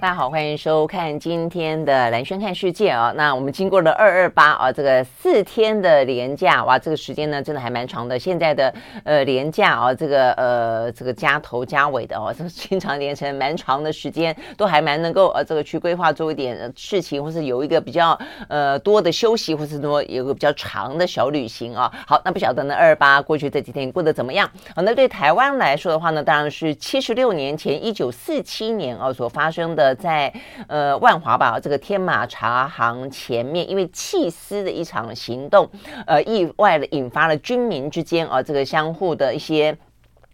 [0.00, 3.12] 大家好，欢迎收看今天的蓝轩看世界啊。
[3.16, 8.16] 那我们经过了二二八啊，这个四天的连假，哇，这个时间呢真的还蛮长的。
[8.16, 8.72] 现在的
[9.02, 21.92] 呃连假啊，这个呃这个加头加尾的哦， 这经常连成蛮长的时间，都还蛮能够呃这个去规划做一点事情，或是有一个比较呃多的休息，或是说有个比较长的小旅行啊。
[22.06, 24.48] 好，那不晓得呢二二八过去这几天过得怎么样？
[24.76, 29.87] 好，那对台湾来说的话呢，当然是七十六年前一九四七年啊所发生的。
[29.94, 30.32] 在
[30.68, 35.68] 呃万华吧，这个天马茶行前面，因为弃尸的一场行动，
[36.06, 39.76] 呃，意外的引发了军民之间啊，这个相互的一些。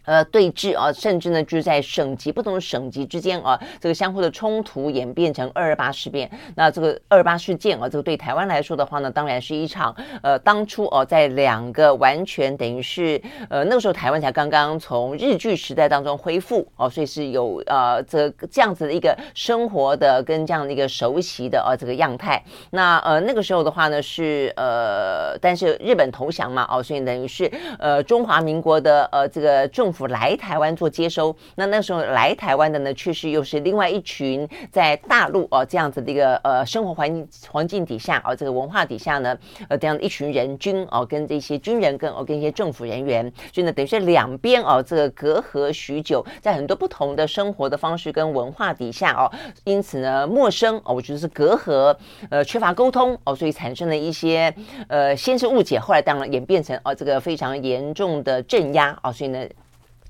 [0.05, 6.29] 呃，对峙啊，甚至呢，就是在省级不同的省级之间啊，这个相互的冲突演变成二二八事变。
[6.55, 22.43] 那这个二二八事件啊，这个对台湾来说的话呢，当然是一场呃，当初哦、在两个完全等于是呃那个时候台湾才刚刚从日据时代当中恢复哦、所以是有呃这这样子的一个生活的跟这样的一个熟悉的啊这个样态。
[22.71, 39.37] 那呃那个时候的话呢是呃，但是日本投降嘛，哦、所以等于是呃中华民国的呃这个政府来台湾做接收，那那时候来台湾的呢，确实又是另外一群在大陆哦这样子的一个呃生活环境环境底下哦这个文化底下呢
[39.69, 49.31] 呃这样的一群人军哦跟这些军人跟哦跟一些政府人员，所以呢等于是两边哦这个隔阂许久，在很多不同的生活的方式跟文化底下哦，
[49.63, 51.95] 因此呢陌生哦我觉得是隔阂
[52.29, 54.53] 呃缺乏沟通哦，所以产生了一些
[54.89, 59.45] 呃先是误解，后来当然演变成哦这个非常严重的镇压哦，所以呢。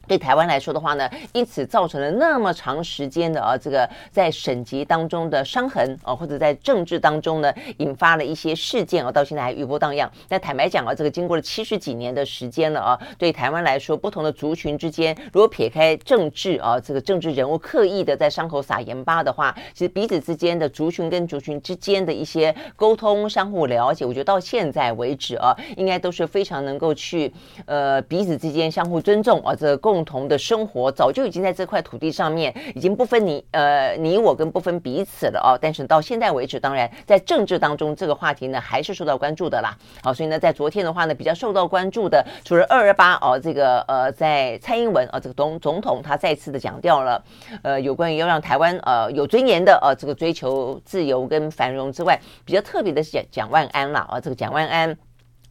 [0.08, 10.10] 对台湾来说的话呢，因此造成了那么长时间的啊，这个在省级当中的伤痕啊，或者在政治当中呢，引发了一些事件啊，到现在还余波荡漾。
[10.28, 27.34] 但坦白讲啊，这个经过了七十几年的时间了啊，对台湾来说，不同的族群之间，如果撇开政治啊，这个政治人物刻意的在伤口撒盐巴的话，其实彼此之间的族群跟族群之间的一些沟通、相互了解，我觉得到现在为止啊，应该都是非常能够去
[27.66, 29.95] 呃彼此之间相互尊重啊，这个共。
[29.96, 35.58] 共同的生活早就已经在这块土地上面，已经不分你呃你我跟不分彼此了哦。
[35.62, 39.74] 但是到现在为止，当然在政治当中这个话题呢还是受到关注的啦。
[40.04, 47.24] 好，所以呢在昨天的话呢比较受到关注的，除了二二八哦这个呃在蔡英文啊、哦、这个总总统他再次的讲掉了
[47.64, 54.98] 呃有关于要让台湾呃有尊严的呃这个追求自由跟繁荣之外，比较特别的是蒋万安啦啊这个蒋万安。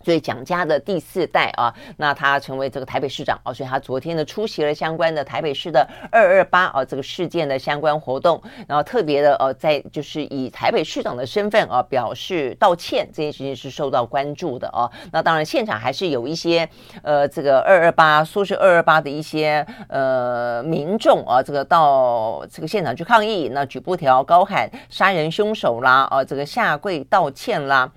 [0.04, 14.91] 所以蒋家的第四代啊，那他成为这个台北市长啊，所以他昨天呢出席了相关的台北市的二二八啊这个事件的相关活动，然后特别的呃在就是以台北市长的身份啊表示道歉，这件事情是受到关注的啊。
[15.10, 16.69] 那当然现场还是有一些
[17.03, 27.91] 呃这个二二八说是二二八的一些呃民众啊，这个到这个现场去抗议，那举布条高喊杀人凶手啦啊，这个下跪道歉啦。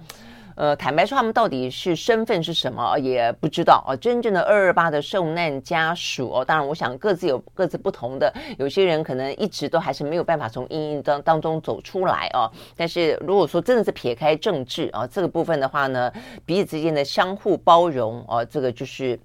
[0.57, 3.95] 呃，坦白说，他们到底是身份是什么也不知道哦。
[3.95, 8.33] 真正的二二八的受难家属哦，当然，我想各自有各自不同的。
[8.57, 12.51] 有些人可能一直都还是没有办法从阴影当当中走出来哦。
[12.75, 16.11] 但是如果说真的是撇开政治啊这个部分的话呢，
[16.43, 19.19] 彼此之间的相互包容哦，这个就是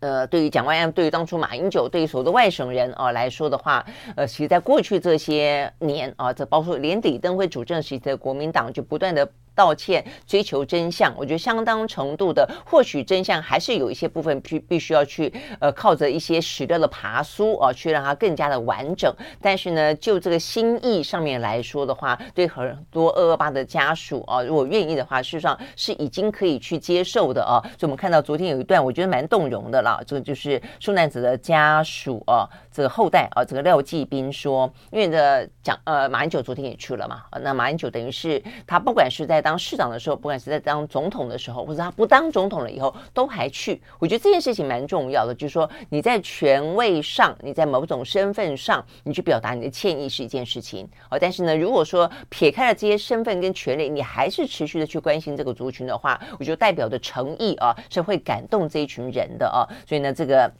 [0.00, 9.30] 呃，对于蒋万安，对于当初马英九，对于所有的外省人啊来说的话，呃，其实在过去这些年啊，这包括连李登辉主政时期的国民党就不断的。
[9.56, 19.12] 道歉，追求真相，我觉得相当程度的，或许真相还是有一些部分必必须要去，呃，靠着一些史料的爬梳啊，去让它更加的完整。
[19.40, 27.58] 但是呢，就这个心意上面来说的话，对很多二二八的家属啊，如果愿意的话，事实上是已经可以去接受的啊。
[27.78, 29.98] 所以我们看到昨天有一段，我觉得蛮动容的啦。
[30.06, 43.80] 这个就是受难者的家属啊，这个后代啊，这个廖继斌说，因为这讲呃，马英九昨天也去了嘛，那马英九等于是他不管是在当市长的时候，不管是在当总统的时候，或者他不当总统了以后，都还去。
[43.98, 50.86] 我觉得这件事情蛮重要的，就是说你在权位上，你在某种身份上，你去表达你的歉意是一件事情。
[51.10, 59.64] 哦，但是呢，如果说撇开了这些身份跟权利，你还是持续的去关心这个族群的话，我觉得代表的诚意啊，是会感动这一群人的啊。
[59.88, 60.52] 所以呢，这个。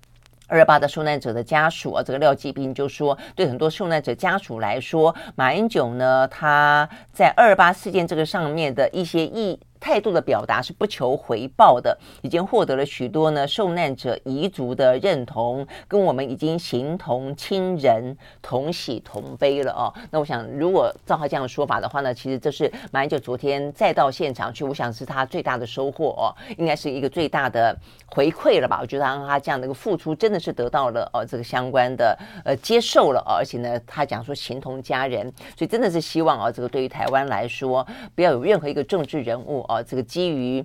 [0.46, 9.58] 二八的受难者的家属啊，这个廖继斌就说，对很多受难者家属来说，马英九呢，他在二八事件这个上面的一些意。
[9.86, 19.94] 态度的表达是不求回报的，已经获得了许多呢受难者遗族的认同，跟我们已经形同亲人，同喜同悲了哦。
[20.10, 28.80] 那我想，如果照他这样的说法的话呢，其实这是马英九昨天再到现场去，我想是他最大的收获哦，应该是一个最大的回馈了吧？
[28.82, 37.86] 我觉得让他这样的一个付出，真的是得到了哦这个相关的呃接受了，而且呢，他讲说形同家人，所以真的是希望哦，这个对于台湾来说，
[38.16, 40.64] 不要有任何一个政治人物哦，这个基于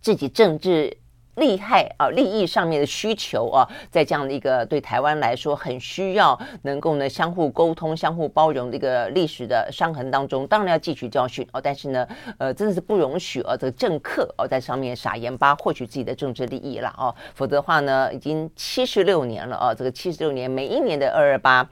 [0.00, 0.96] 自己政治。
[1.36, 11.60] 利害啊，利益上面的需求啊，在这样的一个对台湾来说很需要能够呢相互沟通、相互包容的一个历史的伤痕当中，当然要汲取教训哦。
[11.60, 17.14] 但是呢，呃，真的是不容许啊，这个政客哦在上面撒盐巴，获取自己的政治利益了哦。
[17.34, 21.68] 否则的话呢，已经七十六年了啊，这个七十六年每一年的二二八，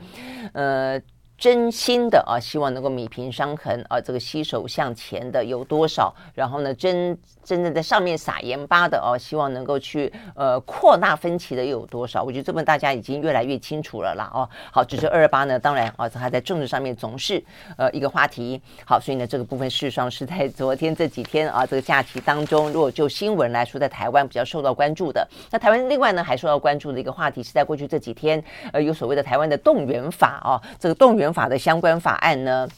[0.52, 1.00] 呃。
[1.36, 6.14] 真心的啊，希望能够弭平伤痕啊，这个携手向前的有多少？
[6.32, 12.22] 然后呢，真真正在上面撒盐巴的哦，希望能够去呃扩大分歧的又有多少？
[12.22, 14.48] 我觉得这部分大家已经越来越清楚了啦哦。
[14.70, 17.42] 好，只是二二八呢，当然啊，它在政治上面总是
[17.76, 18.62] 呃一个话题。
[18.86, 25.26] 好，所以呢，这个部分事实上是在昨天这几天啊，这个假期当中，如果就新闻来说，在台湾比较受到关注的。
[25.50, 28.42] 那台湾另外呢，还受到关注的一个话题是在过去这几天，
[28.72, 31.23] 呃，有所谓的台湾的动员法啊，这个动员。
[31.32, 32.68] 法的相关法案呢，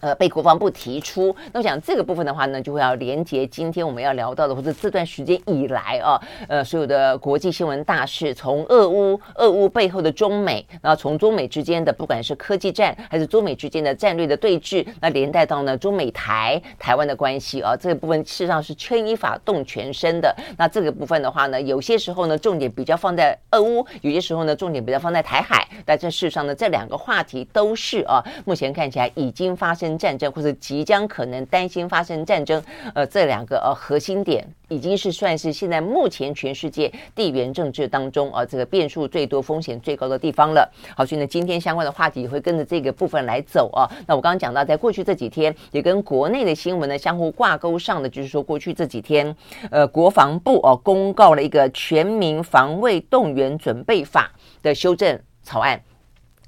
[0.00, 20.36] 呃，被国防部提出，那我想这个部分的话呢，就会要连接今天我们要聊到的，或者这段时间以来啊，呃，所有的国际新闻大事，从俄乌、俄乌背后的中美，然后从中美之间的不管是科技战，还是中美之间的战略的对峙，那连带到呢中美台台湾的关系啊，这个部分事实上是牵一发动全身的。
[20.58, 29.83] 那这个部分的话呢，有些时候呢重点比较放在俄乌，有些时候呢重点比较放在台海，但这事实上呢这两个话题都是啊，目前看起来已经发生。
[29.98, 32.62] 战争或者即将可能担心发生战争，
[32.94, 40.68] 呃，这两个呃核心点已经是算是现在目前全世界地缘政治当中、呃、这个变数最多、风险最高的地方了。
[40.96, 43.88] 好，所以呢，今天相关的话题也会跟着这个部分来走啊。
[44.06, 49.34] 那我刚刚讲到，在过去这几天也跟国内的新闻呢相互挂钩上的，就是说过去这几天，
[49.70, 54.32] 呃，国防部哦、公告了一个全民防卫动员准备法
[54.62, 55.80] 的修正草案。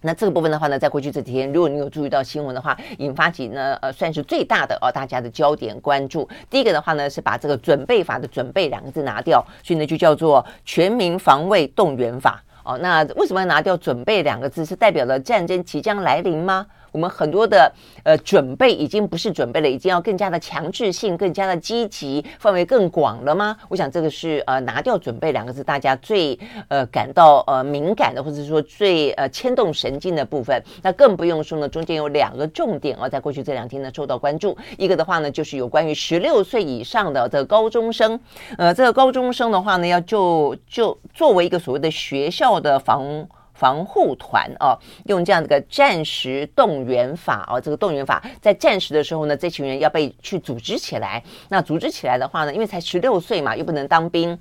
[0.06, 6.28] 那这个部分的话呢，在过去这几天，如果你有注意到新闻的话，引发起呢，呃，算是最大的哦，大家的焦点关注。
[6.48, 12.40] 第一个的话呢，是把这个准备法的“准备”两个字拿掉，所以呢，就叫做全民防卫动员法。
[12.62, 14.64] 哦，那为什么要拿掉“准备”两个字？
[14.64, 16.64] 是代表了战争即将来临吗？
[16.96, 17.70] 我们很多的
[18.04, 23.54] 呃准备已经不是准备了，已经要更加的强制性、更加的积极、范围更广了吗？
[23.68, 26.38] 我想这个是呃拿掉“准备”两个字，大家最
[26.68, 30.58] 呃感到呃敏感的，或者说最呃牵动神经的部分。
[30.80, 34.56] 那更不用说呢，中间有两个重点哦，在过去这两天呢受到关注。
[34.78, 38.18] 一个的话呢，就是有关于十六岁以上的这个高中生，
[38.56, 43.28] 呃，这个高中生的话呢，要就就作为一个所谓的学校的防。
[43.56, 51.22] 防护团哦，用这样的个战时动员法哦，这个动员法在战时的时候呢，这群人要被去组织起来。
[51.48, 54.38] 那组织起来的话呢，因为才十六岁嘛，又不能当兵。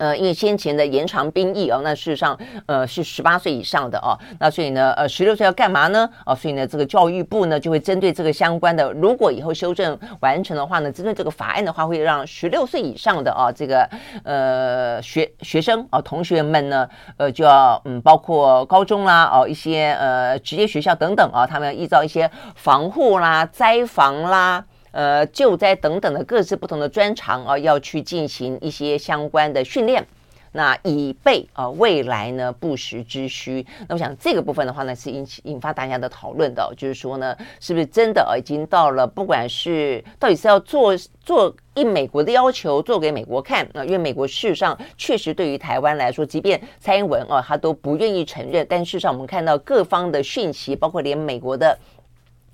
[0.00, 6.08] 呃，因为先前的延长兵役哦，那事实上呃是十八岁以上的哦，那所以呢，呃十六岁要干嘛呢？
[6.24, 13.86] 哦，所以呢，这个教育部呢就会针对这个相关的，如果以后修正完成的话呢，针对这个法案的话，会让十六岁以上的哦这个
[14.24, 16.88] 呃学学生哦同学们呢，
[17.18, 24.64] 呃就要嗯包括高中啦哦一些呃职业学校等等啊，他们要依照一些防护啦、灾防啦。
[24.92, 30.04] 呃，救灾等等的各自不同的专长啊，要去进行一些相关的训练，
[30.52, 33.64] 那以备啊未来呢不时之需。
[33.88, 43.84] 那我想这个部分的话呢，是引起引发大家的讨论的，就是说呢，是不是真的啊已经到了，不管是到底是要做做应美国的要求，做给美国看啊？
[43.84, 51.78] 因为美国事实上确实对于台湾来说，即便蔡英文啊他都不愿意承认，但事实上我们看到各方的讯息，包括连美国的。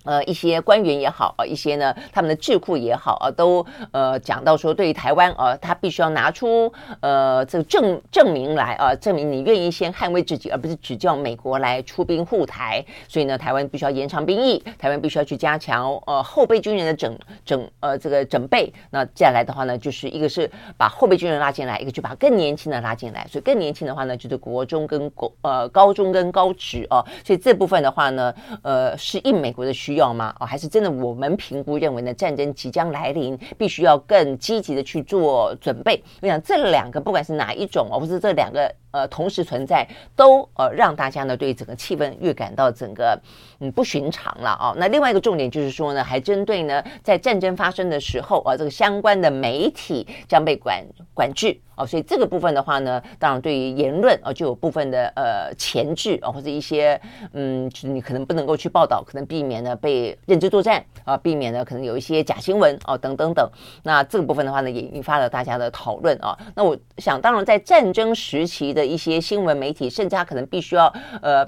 [0.07, 12.85] 呃，一些官员也好啊，一些呢，他们的智库也好啊，都呃讲到说，对于台湾啊，他必须要拿出呃这个证证明来啊，证明你愿意先捍卫自己，而不是只叫美国来出兵护台。
[13.09, 18.73] 所以呢，台湾必须要延长兵役，台湾必须要去加强呃后备军人的整整呃这个整备。
[18.91, 23.27] 那接下来的话呢，就是一个是把后备军人拉进来，一个就把更年轻的拉进来。
[23.29, 27.05] 所以更年轻的话呢，就是国中跟国呃高中跟高职哦。
[27.25, 28.33] 所以这部分的话呢，
[28.63, 30.07] 呃是应美国的需要。
[30.17, 30.35] 吗？
[30.41, 30.91] 哦，还是真的？
[30.91, 36.03] 我们评估认为呢，战争即将来临，必须要更积极的去做准备。
[36.23, 43.21] 我想这两个，不管是哪一种哦，或是这两个呃同时存在，都呃让大家呢对整个气氛越感到整个
[43.59, 44.73] 嗯不寻常了啊。
[44.79, 51.61] 那另外一个重点就是说呢，还针对呢在战争发生的时候啊，这个相关的媒体将被管管制。
[51.77, 56.99] 哦，所以这个部分的话呢，当然对于言论啊，就有部分的呃前置啊，或者一些
[57.33, 63.47] 嗯，你可能不能够去报道，可能避免呢被认知作战啊，避免呢可能有一些假新闻哦、等等等。
[63.83, 66.37] 那这个部分的话呢，也引发了大家的讨论啊。
[66.55, 70.87] 那我想，当然在战争时期的一些新闻媒体，甚至他可能必须要
[71.21, 71.47] 呃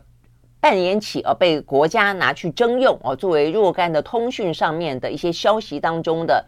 [0.61, 6.45] 扮演起啊被国家拿去征用啊，作为若干的通讯上面的一些消息当中的。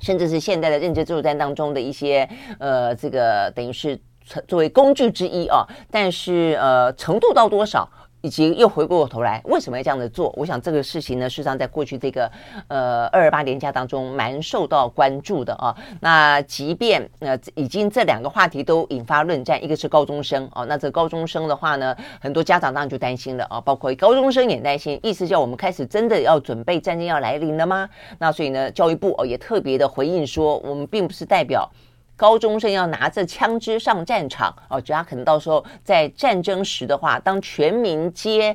[0.00, 2.28] 甚至是现代的认知作战当中的一些
[2.58, 3.98] 呃，这个等于是
[4.46, 7.88] 作为工具之一啊，但是呃，程度到多少？
[8.20, 10.32] 以及又回过头来，为什么要这样子做？
[10.36, 12.30] 我想这个事情呢，事实上在过去这个
[12.68, 15.74] 呃二二八年假当中，蛮受到关注的啊。
[16.00, 27.88] 那即便呃已经这两个话题都引发论战，一个是高中生哦，那这高中生的话呢，很多家长当然就担心了啊，包括高中生也担心，意思叫我们开始真的要准备战争要来临了吗？
[28.18, 31.70] 那所以呢，教育部哦也特别的回应说，我们并不是代表。
[32.18, 38.54] 高中生要拿着枪支上战场哦，只要可能到时候在战争时的话，当全民接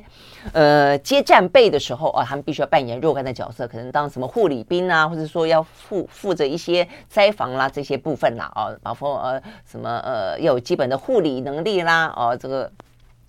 [0.52, 12.70] 呃接战备的时候啊，他们必须要扮演若干的角色，可能当什么护理兵啊，或者说要负负责一些灾防啦这些部分啦哦，然后呃什么呃要有基本的护理能力啦哦这个。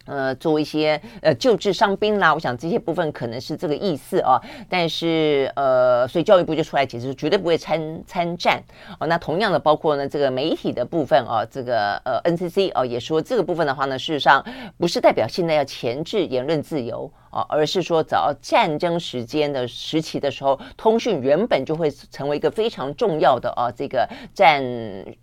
[0.05, 4.39] 呃，做一些呃救治伤兵啦，我想这些部分可能是这个意思啊。
[4.69, 8.61] 但是呃，所以教育部就出来解释，绝对不会参参战
[8.99, 9.07] 哦。
[9.07, 14.45] 那同样的，包括呢这个媒体的部分哦，这个呃 NCC 哦也说这个部分的话呢，事实上
[14.77, 17.11] 不是代表现在要前置言论自由。
[17.35, 24.63] 啊，而是说，只要战争时间的时期的时候，通讯原本就会成为一个非常重要的啊，这个战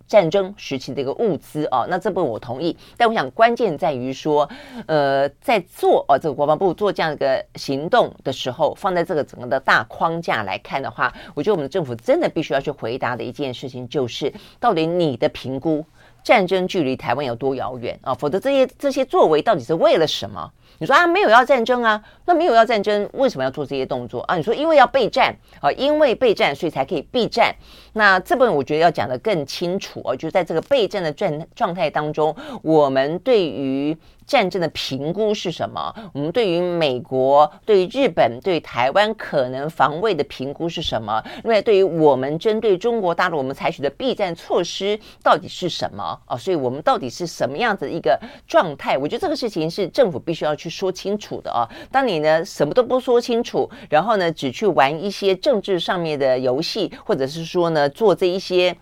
[0.06, 1.86] 战争时期的一个物资啊。
[1.88, 4.46] 那这部分我同意，但我想关键在于说，
[4.84, 15.82] 呃，在做啊这个国防部做这样一个行动的时候，放在这个整个的大框架来看的话，我觉得我们的政府真的必须要去回答的一件事情，就是到底你的评估，
[16.22, 18.12] 战争距离台湾有多遥远啊？
[18.12, 20.52] 否则这些这些作为到底是为了什么？
[20.82, 24.34] 你说啊，没有要战争啊，那没有要战争，为什么要做这些动作啊？
[24.34, 27.54] 你说因为要备战啊，因为备战，所以才可以避战。
[27.92, 33.96] 那这部分我觉得要讲得更清楚啊，就在这个备战的状状态当中，我们对于。
[34.32, 35.94] 战争的评估是什么？
[36.14, 41.22] 我们对于美国、对于日本、对台湾可能防卫的评估是什么？
[41.44, 46.18] 另外，对于我们针对中国大陆，我们采取的避战措施到底是什么？
[46.26, 48.96] 哦，所以我们到底是什么样子的一个状态？
[48.96, 51.68] 我觉得这个事情是政府必须要去说清楚的哦。
[51.90, 58.74] 当你呢什么都不说清楚，然后呢只去玩一些政治上面的游戏，或者是说呢做这一些。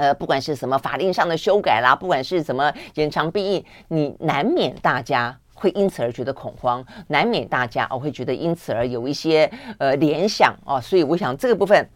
[0.00, 11.86] 呃，不管是什么法令上的修改啦，不管是什么延长毕业，你难免大家会因此而觉得恐慌，难免大家哦会觉得因此而有一些呃联想哦，所以我想这个部分。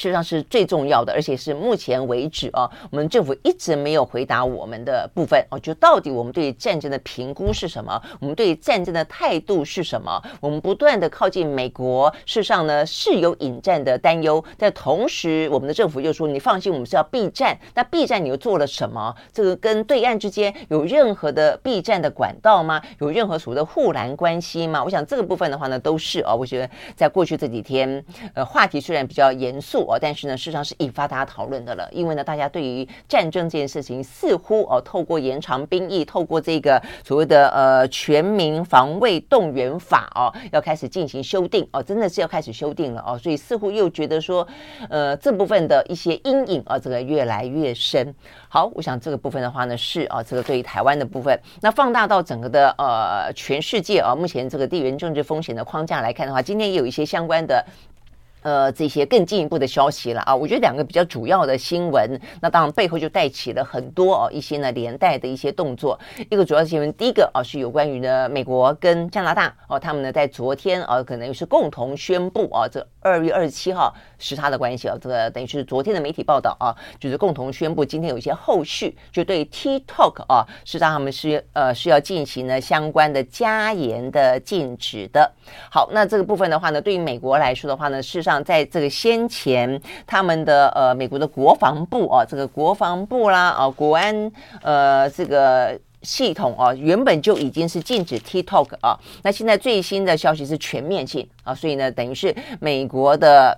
[0.00, 8.00] 实际上是最重要的，而且是目前为止啊，我们政府一直没有回答我们的部分哦，就到底我们对战争的评估是什么？
[8.18, 10.22] 我们对战争的态度是什么？
[10.40, 17.54] 我们不断的靠近美国，事实上呢是有引战的担忧，但同时我们的政府又说你放心，我们是要避战。
[17.74, 19.14] 那避战你又做了什么？
[19.34, 22.80] 这个跟对岸之间有任何的避战的管道吗？
[23.00, 24.82] 有任何所谓的护栏关系吗？
[24.82, 28.02] 我想这个部分的话呢，都是啊，我觉得在过去这几天，
[28.32, 29.89] 呃，话题虽然比较严肃。
[29.98, 44.46] 但是呢，事实上是引发大家讨论的了，因为呢，大家对于战争这件事情，似乎哦，透过延长兵役，透过这个所谓的呃全民防卫动员法哦，要开始进行修订哦，真的是要开始修订了哦，所以似乎又觉得说，
[44.88, 48.14] 呃，这部分的一些阴影啊，这个越来越深。
[48.48, 57.64] 好，我想这个部分的话呢，是啊，这个对于台湾的部分，那放大到整个的呃全世界啊，目前这个地缘政治风险的框架来看的话，今天也有一些相关的。
[58.42, 65.98] 呃，这些更进一步的消息了啊，我觉得两个比较主要的新闻，那当然背后就带起了很多哦一些呢连带的一些动作。
[66.30, 85.28] 一个主要新闻，第一个啊是有关于呢美国跟加拿大哦，他们呢在昨天啊可能是共同宣布啊，这二月二十七号时差的关系啊，这个等于是昨天的媒体报道啊，就是共同宣布今天有一些后续，就对 TikTok 啊，实际上他们是呃是要进行呢相关的加严的禁止的。
[85.68, 88.44] 好，那这个部分的话呢，对于美国来说的话呢，事实上。
[88.50, 98.98] 在这个先前，他们的呃美国的国防部啊，这个国防部啦啊，国安呃这个系统啊，原本就已经是禁止 TikTok 啊。
[99.22, 103.56] 那现在最新的消息是全面性啊，所以呢，等于是美国的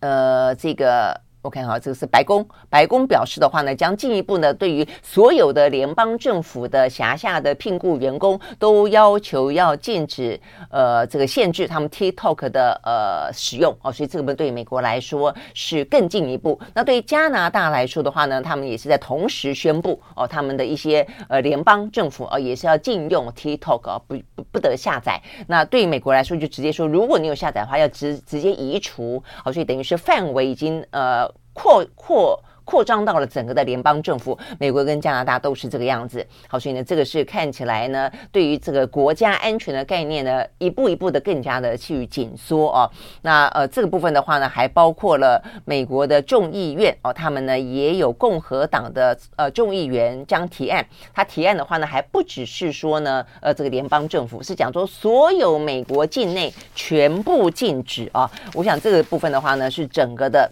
[0.00, 16.58] 呃这个 OK 哈，这个是白宫，白宫表示的话呢，将进一步呢，对于所有的联邦政府的辖下的聘雇员工，都要求要禁止呃这个限制他们 TikTok 的呃使用哦，所以这个对美国来说是更进一步。
[16.74, 25.22] 那对于加拿大来说的话呢，他们也是在同时宣布哦，他们的一些呃联邦政府哦也是要禁用 TikTok 哦，不不不得下载。
[25.46, 31.28] 那对于美国来说，就直接说，如果你有下载的话，要直直接移除哦，所以等于是范围已经呃。
[31.58, 36.24] 扩扩扩张到了整个的联邦政府，美国跟加拿大都是这个样子。
[36.46, 42.90] 好，所以呢，这个是看起来呢，对于这个国家安全的概念呢，一步一步的更加的去紧缩哦。
[43.22, 58.30] 那呃，这个部分的话呢，还包括了美国的众议院哦，他们呢也有共和党的呃众议员将提案，他提案的话呢，还不只是说呢，呃，这个联邦政府是讲说所有美国境内全部禁止啊。
[58.52, 60.50] 我想这个部分的话呢，是整个的。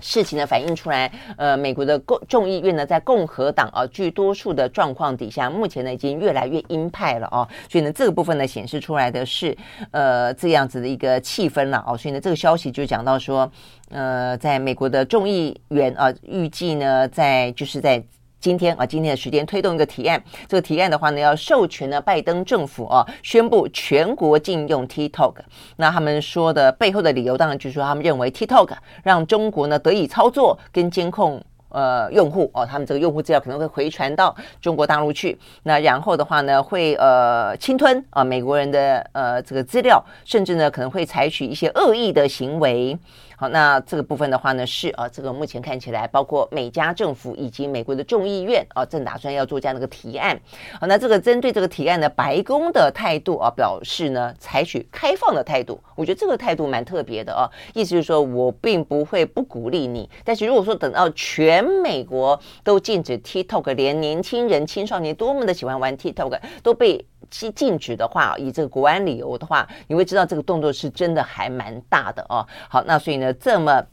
[0.00, 9.56] 事情呢反映出来，呃，美国的共众议院呢，在共和党啊居多数的状况底下，目前呢已经越来越鹰派了哦，所以呢这个部分呢显示出来的是，
[9.90, 13.50] 呃，这样子的一个气氛了哦，所以呢这个消息就讲到说，
[13.90, 18.02] 呃，在美国的众议员啊，预计呢在就是在。
[18.46, 25.34] 今天啊，今天的时间推动一个提案，这个提案的话呢，要授权呢拜登政府啊宣布全国禁用 TikTok。
[25.74, 28.70] 那他们说的背后的理由，当然就是说他们认为 TikTok
[29.02, 35.36] 让中国呢得以操作跟监控呃用户哦，他们这个用户资料可能会回传到中国大陆去。
[35.64, 42.96] 那然后的话呢，会呃侵吞啊美国人的呃这个资料，甚至呢可能会采取一些恶意的行为。
[43.38, 50.40] 好，那这个部分的话呢，是啊，这个目前看起来，包括美加政府以及美国的众议院啊，正打算要做这样的一个提案。
[50.80, 55.78] 好，那这个针对这个提案呢，白宫的态度啊，表示呢，采取开放的态度。
[55.94, 67.04] 我觉得这个态度蛮特别的啊，意思就是说我并不会不鼓励你，但是如果说等到全美国都禁止 TikTok，连年轻人、青少年多么的喜欢玩 TikTok 都被。
[67.30, 72.46] 禁禁止的话，以这个国安理由的话，你会知道这个动作是真的还蛮大的哦。
[72.68, 73.84] 好，那所以呢，这么。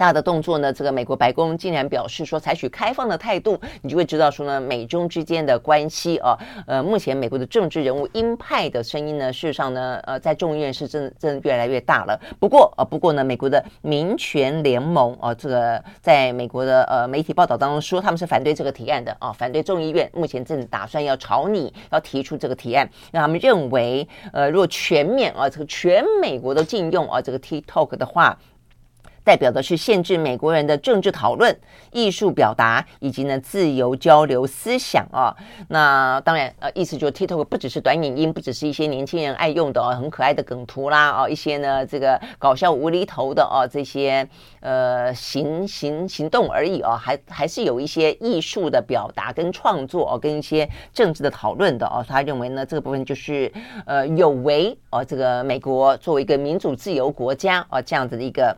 [0.00, 12.18] 大的动作呢，这个美国白宫竟然表示说采取开放的态度，你就会知道说呢，美中之间的关系啊，呃，目前美国的政治人物鹰派的声音呢，事实上呢，呃，在众议院是真真越来越大了。
[12.38, 28.38] 不过啊，不过呢，美国的民权联盟啊，这个在美国的呃媒体报道当中说，他们是反对这个提案的啊，反对众议院目前正打算要朝你要提出这个提案，让他们认为，呃，如果全面啊，这个全美国都禁用啊这个 TikTok 的话。
[29.22, 31.56] 代表的是限制美国人的政治讨论、
[31.92, 35.34] 艺术表达以及呢自由交流思想啊。
[35.68, 44.26] 那当然，呃，意思就是 TikTok 不只是短影音，不只是一些年轻人爱用的哦，很可爱的梗图啦，哦，一些呢这个搞笑无厘头的哦，这些
[44.60, 52.04] 呃行行行动而已哦，还还是有一些艺术的表达跟创作哦，跟一些政治的讨论的哦。
[52.08, 53.52] 他认为呢，这个部分就是
[53.84, 58.56] 呃有违哦，这个美国作为一个民主自由国家哦这样子的一个。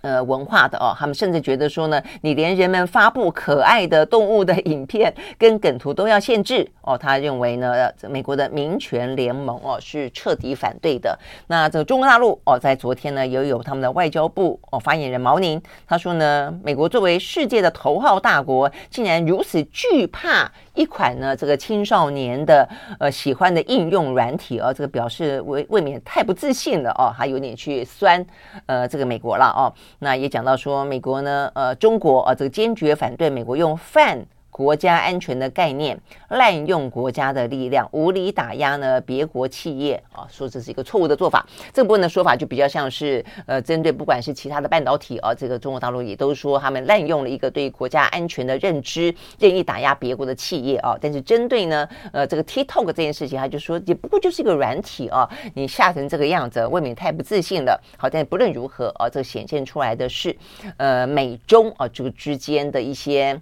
[0.00, 6.96] 呃，文化的哦，他们甚至觉得说呢，你连人们发布可爱的动物的影片跟梗图都要限制哦。
[6.96, 11.18] 他认为呢，美国的民权联盟哦是彻底反对的。
[11.48, 22.68] 那这个中国大陆哦，在昨天呢，也有，有他们的外交部哦发言人毛宁，他说呢，美国作为世界的头号大国，竟然如此惧怕一款呢这个青少年的
[23.00, 28.24] 呃喜欢的应用软体啊，这个表示未未免太不自信了哦，还有点去酸
[28.66, 29.72] 呃这个美国了哦。
[29.98, 34.24] 那也讲到说，美国呢，呃，中国啊，这个坚决反对美国用泛
[34.58, 35.96] 国家安全的概念
[36.30, 41.46] 滥用国家的力量，无理打压呢别国企业啊，说这是一个错误的做法。
[41.72, 50.96] 这部分的说法就比较像是呃，针对不管是其他的半导体啊，这个中国大陆也都说他们滥用了一个对国家安全的认知，任意打压别国的企业啊。
[51.00, 57.80] 但是针对呢，呃，这个 TikTok 这件事情，他就说也不过就是一个软体啊，你吓成这个样子，未免太不自信了。
[57.96, 60.36] 好，但不论如何啊，这显现出来的是
[60.78, 63.40] 呃，美中啊这个之间的一些。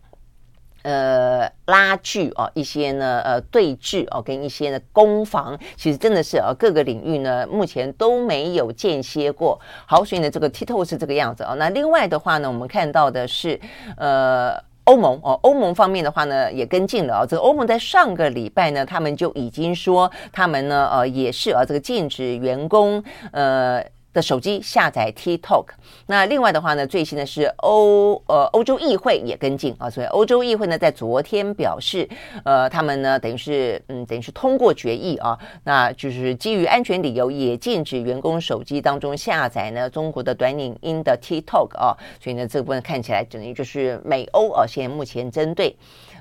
[0.86, 9.60] 呃，拉锯哦，一些呢，呃，对峙哦，跟一些呢攻防，其实真的是啊，各个领域呢，目前都没有间歇过。
[9.84, 11.56] 好，所以呢，这个 Tito 是这个样子哦。
[11.58, 13.58] 那另外的话呢，我们看到的是，
[13.96, 17.26] 呃，欧盟哦，欧盟方面的话呢，也跟进了啊。
[17.26, 23.84] 这个欧盟在上个礼拜呢，他们就已经说，他们呢，呃，也是啊，这个禁止员工，呃。
[24.16, 25.66] 的手机下载 TikTok。
[26.06, 32.08] 那另外的话呢，最新的是欧呃欧洲议会也跟进啊，所以欧洲议会呢在昨天表示，
[32.42, 45.76] 呃，他们呢等于是嗯等于是通过决议啊，那就是基于安全理由也禁止员工手机当中下载呢中国的短影音的 TikTok 啊，所以呢这部分看起来等于就是美欧啊现在目前针对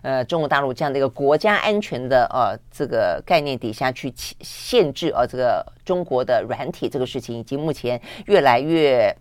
[0.06, 8.00] 呃中国大陆这样的一个国家安全的呃这个概念底下去限制啊这个中国的软体这个事情，以及目前。
[8.28, 9.16] 越来越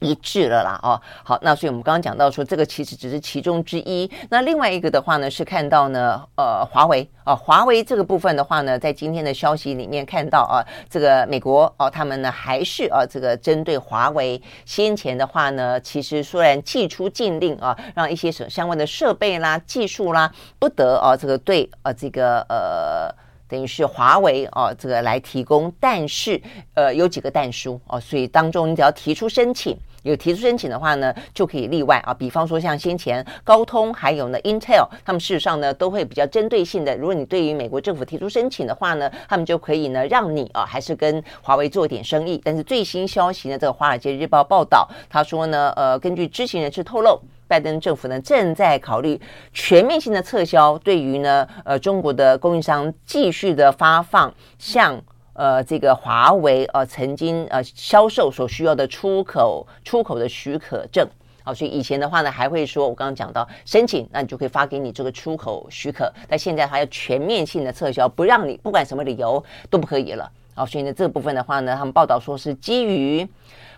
[0.00, 4.10] 一致了啦，哦，好，那所以我们刚刚讲到说，这个其实只是其中之一。
[4.30, 23.28] 那另外一个的话呢，是看到呢，呃，华为啊，华为这个部分的话呢，在今天的消息里面看到啊，这个美国哦，他们呢还是啊，这个针对华为先前的话呢，其实虽然祭出禁令啊，让一些什相关的设备啦、技术啦不得啊，这个对啊，这个呃。
[23.50, 26.38] 等于是华为哦，这个来提供，但是
[26.74, 29.74] 呃有几个但书哦，所以当中你只要提出申请，
[30.10, 32.12] 有提出申请的话呢，就可以例外啊。
[32.12, 42.40] 比方说像先前高通还有呢 Intel，他们事实上呢都会比较针对性的，如果你对于美国政府提出申请的话呢，他们就可以呢让你啊还是跟华为做点生意。
[42.44, 47.20] 但是最新消息呢，这个《华尔街日报》报道，他说呢，呃，根据知情人士透露。
[47.48, 49.18] 拜登政府呢正在考虑
[49.54, 55.00] 全面性的撤销对于呢呃中国的供应商继续的发放像
[55.38, 61.08] 呃这个华为呃曾经呃销售所需要的出口出口的许可证
[61.44, 70.30] 好，所以以前的话呢还会说我刚刚讲到申请，那你就可以发给你这个出口许可，但现在还要全面性的撤销，不让你不管什么理由都不可以了。
[70.54, 73.26] 好，所以呢这部分的话呢，他们报道说是基于。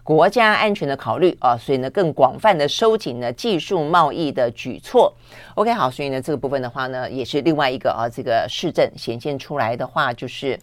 [0.03, 5.15] 国家安全的考虑啊，所以呢，更广泛的收紧了技术贸易的举措。
[5.55, 10.59] OK，好，所以呢，这个部分的话呢，也是另外一个啊，这个市政显现出来的话，就是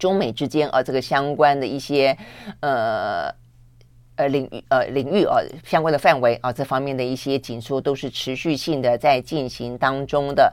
[0.00, 2.16] 中美之间啊，这个相关的一些
[2.60, 3.32] 呃
[4.16, 10.52] 呃领域呃领域啊相关的范围啊，这方面的一些紧缩都是持续性的在进行当中的。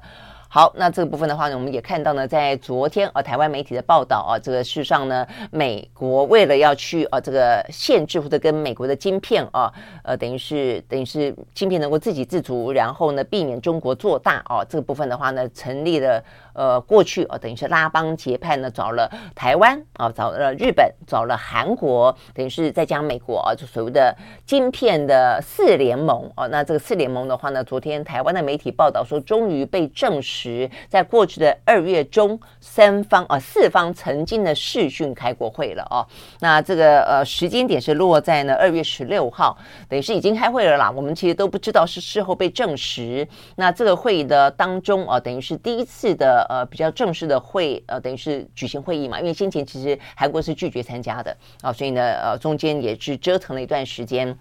[0.49, 9.69] 好，那这个部分的话呢，我们也看到呢，在昨天啊，台湾媒体的报道啊，这个事实上呢，美国为了要去啊，这个限制或者跟美国的晶片啊，
[10.03, 16.23] 呃，等于是等于是晶片能够自给自足，然后呢，避免中国做大啊，这个部分的话呢，成立了。
[16.57, 24.11] 呃，过去啊，等于是拉帮结派呢，找了台湾啊，找了日本，找了韩国，等于是再加美国啊，就所谓的
[24.43, 26.47] 晶片的四联盟啊。
[26.47, 36.03] 那这个四联盟的话呢，昨天台湾的媒体报道说，终于被证实，在过去的二月中，三方啊四方曾经的视讯开过会了啊。
[36.39, 39.55] 那这个呃时间点是落在呢二月十六号，
[39.87, 40.89] 等于是已经开会了啦。
[40.89, 43.27] 我们其实都不知道是事后被证实。
[43.57, 46.46] 那这个会议的当中啊，等于是第一次的。
[46.47, 54.37] 呃，比较正式的会，呃，等于是举行会议嘛，因为先前其实韩国是拒绝参加的啊，所以呢，呃，中间也是折腾了一段时间。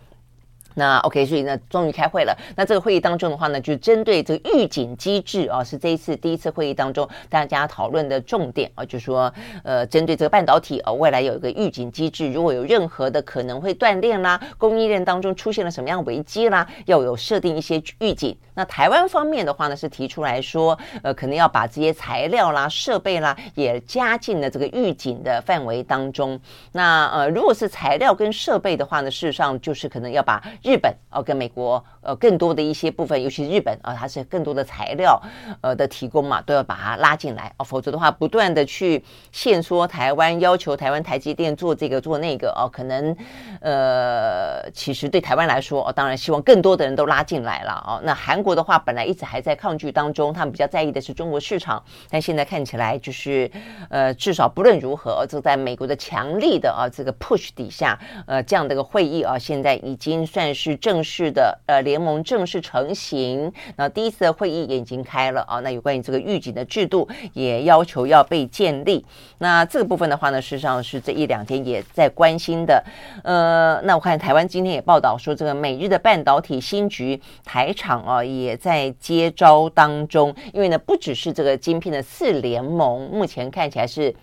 [0.79, 2.37] 那 OK，所以呢，终于开会了。
[2.55, 9.33] 那这个会议当中的话呢，就针对这个预警机制啊，是这一次第一次会议当中大家讨论的重点啊，就是说，
[9.65, 18.37] 呃，针对这个半导体啊，未来有一个预警机制，如果有任何的可能会断链啦，供应链当中出现了什么样危机啦，要有设定一些预警。
[18.55, 26.39] 那台湾方面的话呢，是提出来说，呃，可能要把这些材料啦、设备啦，也加进了这个预警的范围当中。
[26.73, 35.23] 那呃，如果是材料跟设备的话呢，事实上就是可能要把日本哦，跟美国呃更多的一些部分，尤其日本啊，它是更多的材料
[35.61, 43.17] 呃的提供嘛，都要把它拉进来哦，否则的话，不断的去限缩台湾，要求台湾台积电做这个做那个哦，可能
[43.61, 48.01] 呃，其实对台湾来说哦，当然希望更多的人都拉进来了哦。
[48.03, 53.49] 那韩国的话，本来一直还在抗拒当中，他们比较在意的是中国市场，但现在看起来就是
[53.89, 60.56] 呃，至少不论如何，就在美国的强力的啊这个 push 底下，呃，这样的一个会议啊，现在已经算。
[60.57, 65.61] 是正式的呃联盟正式成型，那第一次的会议也已经开了啊。
[65.61, 69.05] 那有关于这个预警的制度也要求要被建立。
[69.39, 72.83] 那这个部分的话呢，事实上是这一两天也在关心的。
[73.23, 80.35] 呃，那我看台湾今天也报道说，这个美日的半导体新局台厂啊也在接招当中。
[80.55, 84.15] 因为呢，不只是这个晶片的四联盟，目前看起来是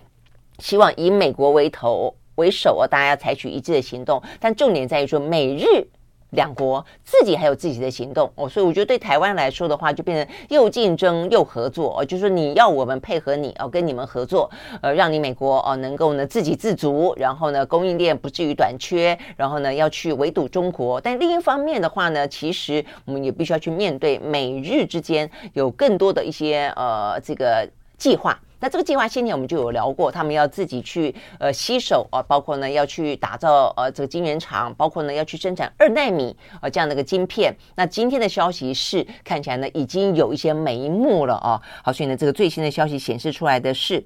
[0.58, 4.20] 希望以美国为头为首啊，大家要采取一致的行动。
[4.40, 5.86] 但重点在于说美日。
[6.34, 14.50] 两国自己还有自己的行动哦，所以我觉得对台湾来说的话，就变成又竞争又合作哦，就是你要我们配合你哦，跟你们合作，
[14.82, 21.00] 呃，让你美国哦能够呢自给自足，然后呢供应链不至于短缺，然后呢要去围堵中国。
[21.00, 37.54] 但另一方面的话呢，其实我们也必须要去面对美日之间有更多的一些呃这个计划那这个计划先前我们就有聊过，他们要自己去呃吸手啊，包括呢要去打造呃这个晶圆厂，包括呢要去生产二纳米啊这样的一个晶片。
[37.74, 41.60] 那今天的消息是看起来呢已经有一些眉目了啊。
[41.82, 44.04] 好，所以呢这个最新的消息显示出来的是。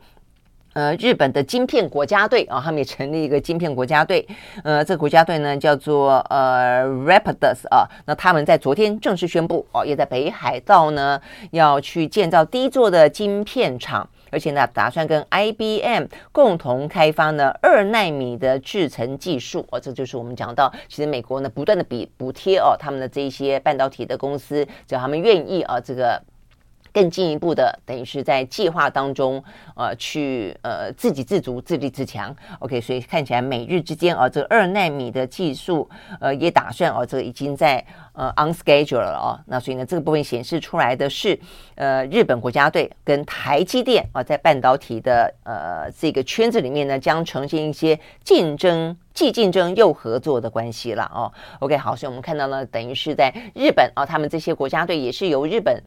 [0.74, 4.24] 呃，日本的晶片国家队啊，他们也成立一个晶片国家队。
[4.62, 7.88] 呃，这个国家队呢叫做呃 Rapidus 啊。
[8.06, 19.66] 那他们在昨天正式宣布哦，也在北海道呢要去建造第一座的晶片厂，而且呢打算跟 IBM 共同开发呢二纳米的制程技术。
[19.70, 26.22] 哦，这就是我们讲到，其实美国呢不断的比补贴哦他们的这一些半导体的公司，只要他们愿意啊这个。
[26.98, 29.40] 更进一步的，等于是在计划当中，
[29.76, 32.34] 呃，去呃自给自足、自立自强。
[32.58, 37.84] OK，所以看起来美日之间啊、这二纳米的技术，呃，也打算哦、这个已经在
[38.14, 39.38] 呃 on schedule 了哦。
[39.46, 41.38] 那所以呢，这个部分显示出来的是，
[41.76, 51.30] 呃，日本国家队跟台积电啊、在半导体的呃这个圈子里面呢，将呈现一些竞争，既竞争又合作的关系了哦。
[51.60, 55.80] OK，好，所以我们看到呢，等于是在日本啊、他们这些国家队也是由日本。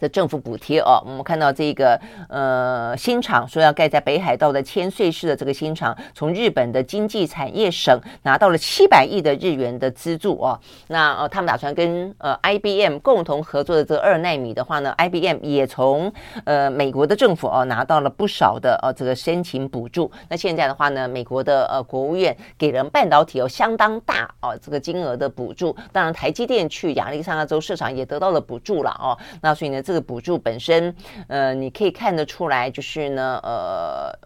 [0.00, 10.58] 的政府补贴哦，我们看到这个呃新厂说要盖在北海道的千岁市的这个新厂，从日本的经济产业省拿到了七百亿的日元的资助哦。
[10.88, 16.10] 那呃他们打算跟呃 IBM 共同合作的这个二奈米的话呢，IBM 也从
[16.44, 20.10] 呃美国的政府哦拿到了不少的呃这个申请补助。
[20.30, 29.18] 那现在的话呢，美国的呃国务院给人半导体有相当大哦这个金额的补助，当然台积电去亚利桑那州市场也得到了补助了哦。
[29.42, 29.82] 那所以呢。
[29.90, 30.94] 这个补助本身，
[31.26, 34.16] 呃，你可以看得出来，就是呢，呃，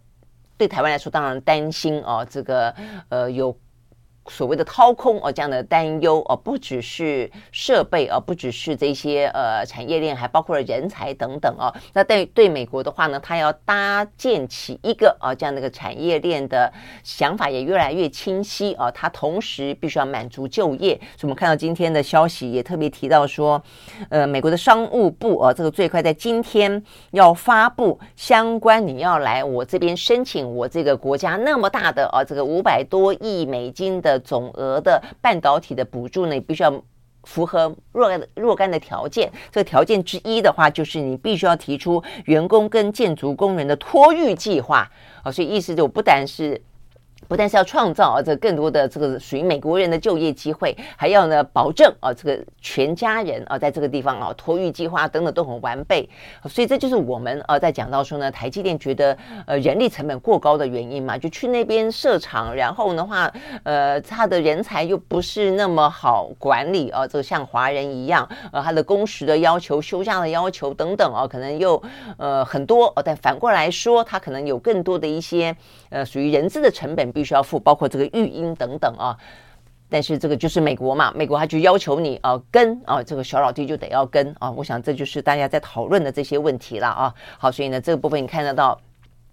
[0.59, 2.75] 对台湾来说，当然担心哦，这个
[3.09, 3.59] 呃有。
[4.29, 11.73] 所谓的掏空哦，这样的担忧哦，不只是设备哦，不只是这些呃产业链，还包括了人才等等哦。
[11.93, 18.91] 那对对美国的话呢，它要搭建起一个啊这样的一个产业链的想法也越来越清晰啊。
[18.91, 23.63] 它同时必须要满足就业，所以我们看到今天的消息也特别提到说，
[24.09, 34.14] 呃，美国的商务部啊，这个最快在今天要发布相关，你要来我这边申请我这个国家那么大的啊这个五百多亿美金的。
[34.19, 36.83] 总额的半导体的补助呢，必须要
[37.25, 39.31] 符合若干若干的条件。
[39.51, 44.91] 这个条件之一的话，就是你必须要提出员工跟建筑工人的托育计划
[45.23, 45.31] 啊。
[45.31, 46.61] 所以意思就不单是。
[47.29, 56.07] 不但是要创造啊，这更多的这个属于美国人的就业机会，还要呢保证啊，这个全家人啊，在这个地方啊，托育计划等等都很完备。
[56.49, 63.33] 所以这就是我们呃在讲到说呢，台积电觉得呃人力成本过高的原因嘛，就去那边设厂，然后的话，
[63.63, 71.83] 呃，他的人才又不是那么好管理啊，这个像华人一样，呃，他的工时的要求、休假的要求等等啊，可能又
[72.19, 73.03] 呃很多哦。
[73.03, 75.57] 但反过来说，他可能有更多的一些
[75.89, 77.15] 呃属于人资的成本。
[77.15, 79.17] 必需要付，包括这个育婴等等啊，
[79.89, 87.15] 但是这个就是美国嘛，美国他就要求你啊跟啊，这个小老弟就得要跟啊，我想这就是大家在讨论的这些问题了啊。
[87.39, 88.81] 好，所以呢，这个部分你看得到，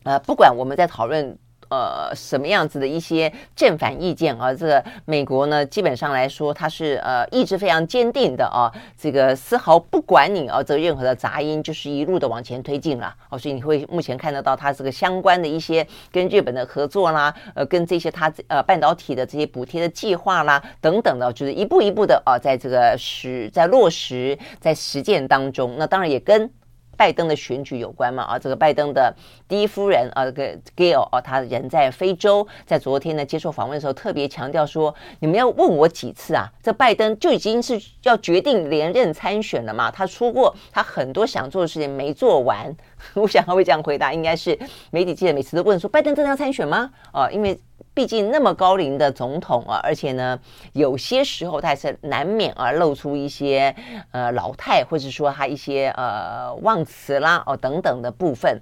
[0.03, 1.37] 呃，不管我们在讨论。
[1.71, 4.53] 呃，什么样子的一些正反意见啊？
[4.53, 8.67] 这个美国呢，基本上来说，它是呃意志非常坚定的啊，
[8.99, 13.15] 这个丝毫不管你啊，这任何的杂音，就是一路的往前推进了。
[13.29, 25.75] 哦，所以你会目前看得到它这个相关的一些跟日本的合作啦，呃，跟这些它呃半导体的这些补贴的计划啦等等的，就是一步一步的啊，在这个实在落实在实践当中。
[25.77, 26.51] 那当然也跟。
[26.97, 28.23] 拜登的选举有关嘛？
[28.23, 29.13] 啊，这个拜登的
[29.47, 36.47] 第一夫人啊，这个 Gail 啊，她人在非洲，在昨天呢接受访问的时候，特别强调说：“你们要问我几次啊？
[36.61, 39.89] 这拜登就已经是要决定连任参选了嘛？
[39.89, 42.75] 他说过他很多想做的事情没做完。
[43.15, 44.57] 我想他会这样回答，应该是
[44.91, 46.91] 媒体记者每次都问说：拜登真的要参选吗？
[47.11, 47.59] 啊，因为。
[47.93, 50.39] 毕竟那么高龄的总统啊，而且呢，
[50.71, 53.75] 有些时候他还是难免啊露出一些
[54.11, 58.61] 呃老态，或者说他一些呃忘词啦哦等等的部分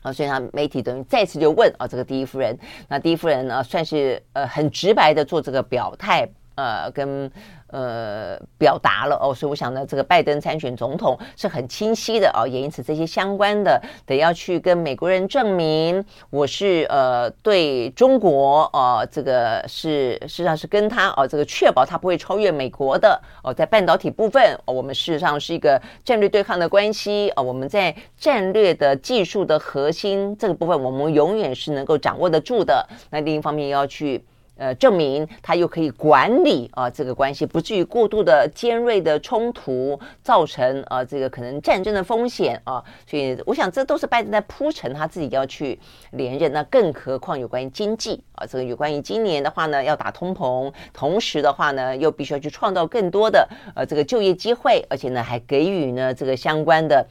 [0.00, 7.30] 啊，所以他媒体等于再次就问啊，这个第一夫人，那第一夫人呢算是呃很直白的做这个表态，呃跟。
[7.68, 32.86] 呃，表达了哦，所以我想呢，这个拜登参选总统是很清晰的哦，也因此这些相关的得要去跟美国人证明，我是呃对中国哦、呃，这个是事实上是跟他哦，这个确保他不会超越美国的哦，在半导体部分，我们事实上是一个战略对抗的关系哦，我们在战略的技术的核心这个部分，我们永远是能够掌握得住的。
[33.10, 34.24] 那另一方面要去。
[34.56, 42.82] 呃，证明他又可以管理啊，这个关系不至于过度的尖锐的冲突，造成啊这个可能战争的风险啊。
[43.06, 45.78] 所以我想这都是拜登在铺陈他自己要去
[46.12, 46.52] 连任。
[46.52, 57.06] 那更何况有关于经济啊，这个有关于今年的话呢，要打通膨，同时的话呢，又必须要去创造更多的呃这个就业机会，而且呢还给予呢这个相关的。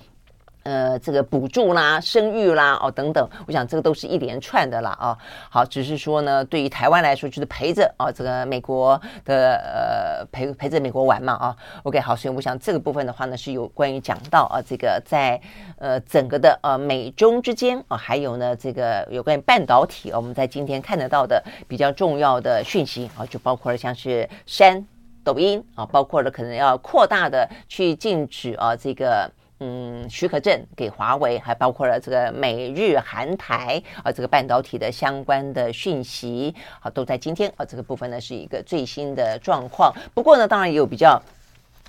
[0.65, 5.15] 呃，这个补助啦、生育啦，哦等等，我想这个都是一连串的啦，啊、
[5.47, 15.39] 好，只是说呢，对于台湾来说，就是陪着啊、这个美国的呃陪陪着美国玩嘛，啊、，OK，好，所以我想这个部分的话呢，是有关于讲到啊，这个在
[15.77, 24.83] 呃整个的呃美中之间啊、还有呢这个有关于半导体，我们在今天看得到的比较重要的讯息啊、就包括了像是山
[25.23, 29.29] 抖音啊、包括了可能要扩大的去禁止啊这个。
[29.59, 39.93] 嗯，许可证给华为，还包括了这个美日韩台啊，这个半导体的相关的讯息，好，都在今天啊，这个部分呢是一个最新的状况。
[40.13, 41.21] 不过呢，当然也有比较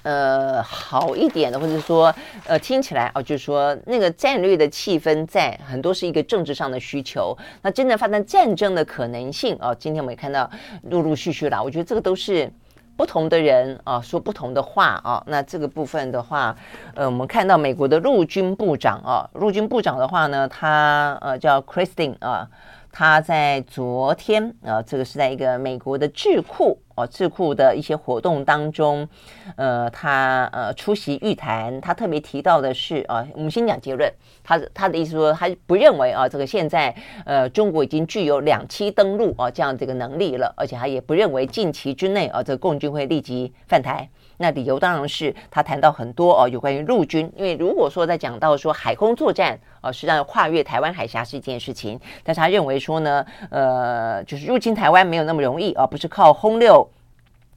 [0.05, 2.15] 呃好一点的，或者说
[2.47, 7.37] 呃听起来啊，就是说那个战略的气氛在很多是一个政治上的需求。
[7.63, 10.49] 那真的发生战争的可能性啊，今天我们也看到
[10.83, 12.49] 陆陆续续啦，我觉得这个都是。
[12.97, 16.57] 不同的人啊，说不同的话啊，那这个部分的话，
[16.95, 22.49] 呃，我们看到美国的陆军部长啊，陆军部长的话呢，他呃叫 Christine 啊。
[22.99, 29.07] 他在昨天啊，这个是在一个美国的智库哦，智库的一些活动当中，
[29.57, 34.11] 呃，他呃出席预谈，他特别提到的是啊，我们先讲结论，
[34.47, 44.09] 他他的意思说，他不认为啊，这个现在呃中国已经具有两栖登陆啊这样这个能力了，而且他也不认为近期之内啊，这个共军会立即犯台。
[44.39, 56.87] 那理由当然是他谈到很多哦，有关于陆军，因为如果说在讲到说海空作战啊，实际上跨越台湾海峡是一件事情，但是他认为说呢，呃，就是入侵台湾没有那么容易啊，不是靠轰六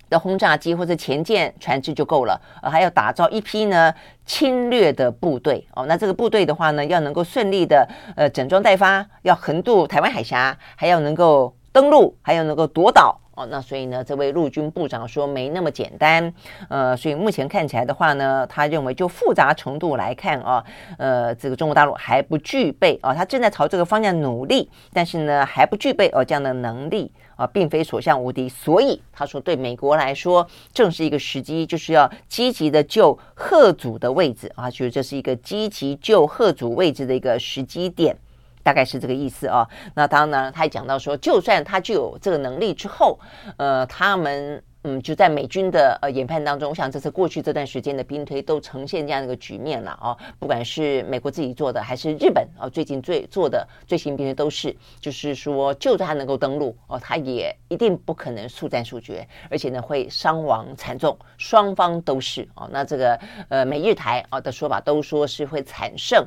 [0.09, 3.93] 的轰炸机或者潜舰船只就够了，呃，还要打造一批呢
[4.25, 5.65] 侵略的部队。
[5.75, 13.19] 哦，那这个部队的话呢，要能够顺利的呃整装待发，要横渡台湾海峡，还要能够登陆，还要能够夺岛。
[13.35, 16.33] 哦，那所以呢，这位陆军部长说没那么简单，
[16.67, 20.61] 呃，所以目前看起来的话呢，他认为就复杂程度来看啊，
[20.97, 22.99] 呃，这个中国大陆还不具备。
[23.01, 27.09] 啊，他正在朝这个方向努力，但是呢，还不具备哦这样的能力。
[27.39, 38.13] 啊，并非所向无敌，所以他说对美国来说，正是一个时机，就是要积极的救贺祖的位置啊，就是这是一个积极救贺祖位置的一个时机点。
[38.61, 39.65] 大概是这个意思啊。
[39.95, 43.17] 那当然，他也讲到说，就算他具有这个能力之后，
[43.55, 50.15] 呃，他们嗯就在美军的呃研判当中，我想这次过去这段时间的兵推都呈现这样的一个局面了啊。
[50.39, 62.69] 不管是美国自己做的，还是日本啊，最近最做的最新兵推都是，就是说，就算他能够登陆哦，他也一定不可能速战速决，而且呢会伤亡惨重，双方都是哦。
[62.71, 66.25] 那这个呃美日台啊的说法都说是会惨胜。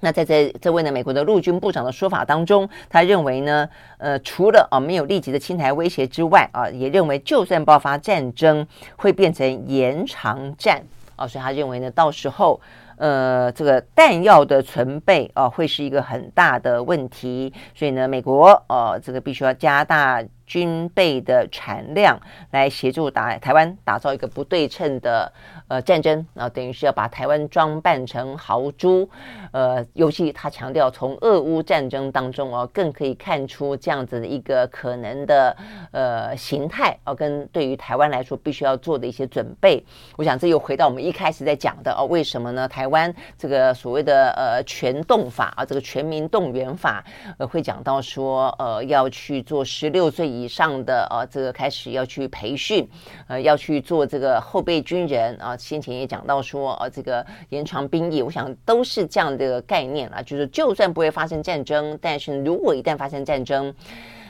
[0.00, 10.82] 那在这这位呢，美国的陆军部长的说法当中，他认为呢，呃，除了啊没有立即的侵台威胁之外啊，也认为就算爆发战争，会变成延长战
[11.16, 12.60] 啊，所以他认为呢，到时候
[12.96, 20.22] 呃这个弹药的存备啊会是一个很大的问题，所以呢，美国呃、啊、这个必须要加大。
[20.48, 22.18] 军备的产量
[22.50, 25.30] 来协助打台湾，打造一个不对称的
[25.68, 29.08] 呃战争，啊，等于是要把台湾装扮成豪猪，
[29.52, 35.54] 呃，尤其他强调从俄乌战争当中哦，更可以看出这样子的一个可能的
[35.92, 39.84] 呃形态哦，跟对于台湾来说必须要做的一些准备。
[40.16, 42.66] 我想这又回到我们一开始在讲的哦，为什么呢？
[42.66, 47.04] 台湾这个所谓的呃全动法啊，这个全民动员法，
[47.36, 52.88] 呃，会讲到说呃要去做十六岁以以上的啊，这个开始要去培训，
[53.26, 55.56] 呃，要去做这个后备军人啊。
[55.56, 60.22] 先前也讲到说，啊，这个延长兵役，我想都是这样的概念啦。
[60.22, 63.74] 就是就算不会发生战争，但是如果一旦发生战争，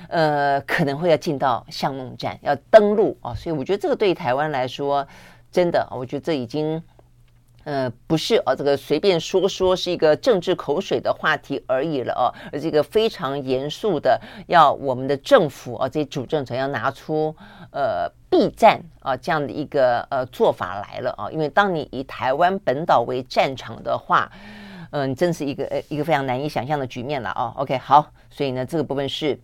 [0.09, 3.35] 呃，可能会要进到巷弄战，要登陆啊。
[3.35, 5.07] 所以我觉得这个对台湾来说，
[5.53, 6.83] 真的，我觉得这已经。
[7.69, 17.37] 呃，不是哦，这个随便说说是一个政治口水的话题而已了哦，而这个非常严肃的，要我们的政府啊，这些主政者要拿出
[17.71, 24.33] 呃避战啊这样的一个呃做法来了啊，因为当你以台湾本岛为战场的话，
[24.93, 27.53] 嗯、真是一个呃一个非常难以想象的局面了啊。
[27.57, 29.39] OK，好，所以呢，这个部分是。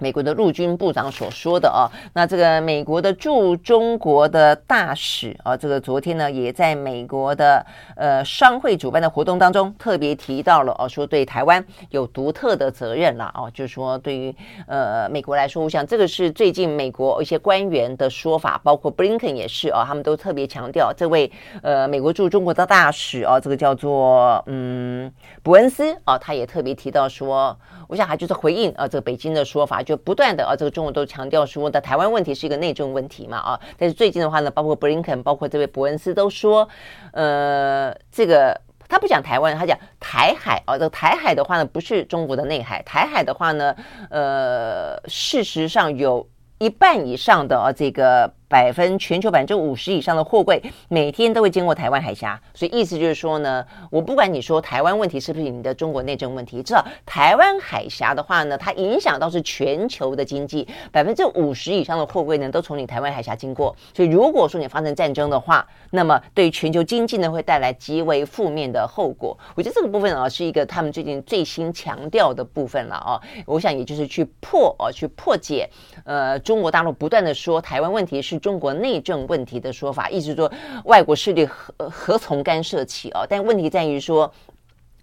[0.00, 7.64] 美国的陆军部长所说的啊，那这个美国的驻中国的大使啊，这个昨天呢也在美国的
[7.96, 14.34] 呃商会主办的活动当中特别提到了哦，说对台湾有独特的责任了哦，就是说对于
[14.66, 21.30] 呃美国来说，我想这个是最近美国一些官员的说法，包括布林肯也是啊，他们都特别强调这位
[21.62, 25.12] 呃美国驻中国的大使啊，这个叫做嗯
[25.42, 27.56] 伯恩斯啊，他也特别提到说，
[27.88, 29.82] 我想他就是回应啊这个北京的说法。
[29.82, 36.68] 就不断的啊，这个中国都强调说的台湾问题是一个内政问题嘛啊，但是最近的话呢，包括布林肯，包括这位伯恩斯都说，
[37.12, 43.74] 呃，这个他不讲台湾，他讲台海啊，这个台海的话呢，不是中国的内海，台海的话呢，
[44.10, 46.28] 呃，事实上有
[46.58, 48.30] 一半以上的啊这个。
[48.48, 69.36] 百分全球百分之五十以上的货柜每天都会经过台湾海峡，所以意思就是说呢，我不管你说台湾问题是不是你的中国内政问题，至少台湾海峡的话呢，它影响到是全球的经济，百分之五十以上的货柜呢都从你台湾海峡经过，所以如果说你发生战争的话，那么对全球经济呢会带来极为负面的后果。
[69.54, 75.68] 我觉得这个部分啊是一个他们最近最新强调的部分了啊，我想也就是去破啊去破解，
[76.04, 78.37] 呃，中国大陆不断的说台湾问题是。
[78.38, 80.50] 中国内政问题的说法，一直说
[80.84, 83.24] 外国势力何何从干涉起啊？
[83.28, 84.32] 但问题在于说，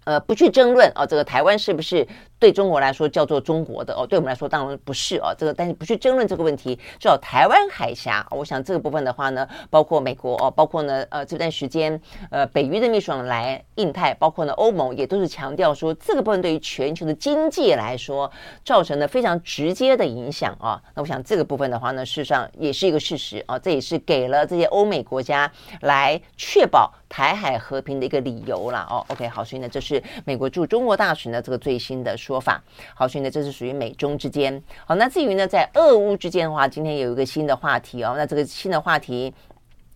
[0.04, 2.06] 呃，不去争论啊，这个台湾是不是？
[2.38, 5.34] 对中国来说叫做中国的哦，对我们来说当然不是哦。
[5.38, 11.98] 这个但是不去争论这个问题，至少台湾海峡，我想这个部分的话呢，包括美国哦，包括呢呃这段时间
[12.30, 18.30] 呃北约的秘书长来印太，包括呢欧盟也都是强调说这个部分对于全球的经济来说
[18.64, 20.78] 造成了非常直接的影响啊。
[20.94, 29.02] 那我想这个部分的话呢，事实上也是一个事实啊，这也是给了这些欧美国家来确保台海和平的一个理由啦哦。
[29.08, 32.14] OK，好，所以呢这是美国驻中国大使呢这个最新的。
[32.26, 32.60] 说法
[32.92, 34.60] 好，所以呢，这是属于美中之间。
[34.84, 38.14] 好，那至于呢，在俄乌之间的话，今天有一个新的话题哦。
[38.16, 39.32] 那这个新的话题，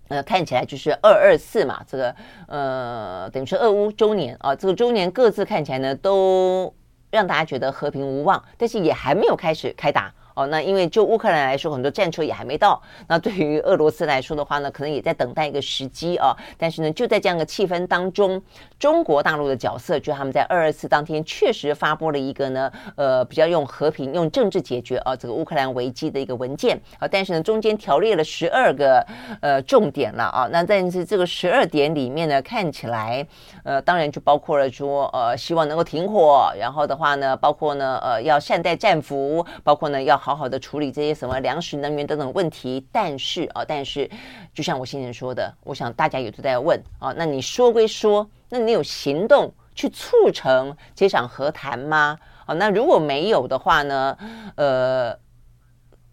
[0.07, 2.15] 呃，看起来就是二二四嘛，这个
[2.47, 6.73] 呃，等于是俄乌周年啊，这个周年各自看起来呢，都
[7.11, 10.15] 让大家觉得和平无望，但是也还没有开始开打。
[10.47, 12.81] 那因为就乌克兰来说，很多战车也还没到。
[13.07, 16.37] 那对于俄罗斯来说的话呢，可能也在等待一个时机啊。
[16.57, 18.41] 但是呢，就在这样的气氛当中，
[18.79, 27.09] 中国大陆的角色，就他们在二二四当天确实发布了一个呢，呃，比较用和平、用政治解决啊这个乌克兰危机的一个文件啊。
[27.09, 29.05] 但是呢，中间条列了十二个
[29.41, 30.49] 呃重点了啊。
[30.53, 33.27] 那但是这个十二点里面呢，看起来
[33.65, 40.21] 呃，当然就包括了说呃，希望能够停火，然后的话呢，包括呢呃，要善待战俘，包括呢要。
[40.21, 44.09] 好好好的处理这些什么粮食、能源等等问题，但是啊，但是
[44.55, 52.17] 就像我先前说的，我想大家也都在问啊，那你说归说，那你有行动去促成这场和谈吗？
[52.47, 54.17] 啊，那如果没有的话呢？
[54.55, 55.19] 呃。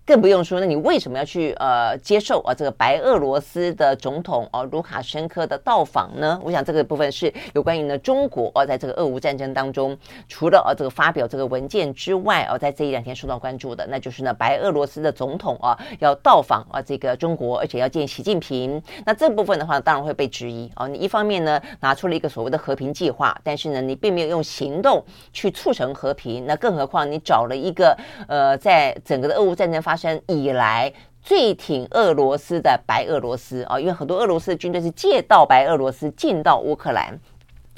[0.08, 6.40] 更不用说，那你为什么要去呃接受啊这个白俄罗斯的总统哦、啊、卢卡申科的到访呢？
[6.42, 9.98] 我想这个部分是有关于呢中国哦、啊、在这个俄乌战争当中，
[10.30, 18.82] 除了啊这个发表这个文件之外哦、啊，在这一两天受到关注的，那就是呢白俄罗斯的总统啊要到访啊这个中国，而且要见习近平。
[19.06, 20.88] 那这部分的话，当然会被质疑啊。
[20.88, 25.04] 你一方面呢拿出了一个所谓的和平计划，但是呢你并没有用行动
[25.34, 26.46] 去促成和平。
[26.46, 27.94] 那更何况你找了一个
[28.30, 37.20] 呃在整个的俄乌战争发生以来最挺俄罗斯的白俄罗斯啊，因为很多俄罗斯的军队是借道白俄罗斯进到乌克兰，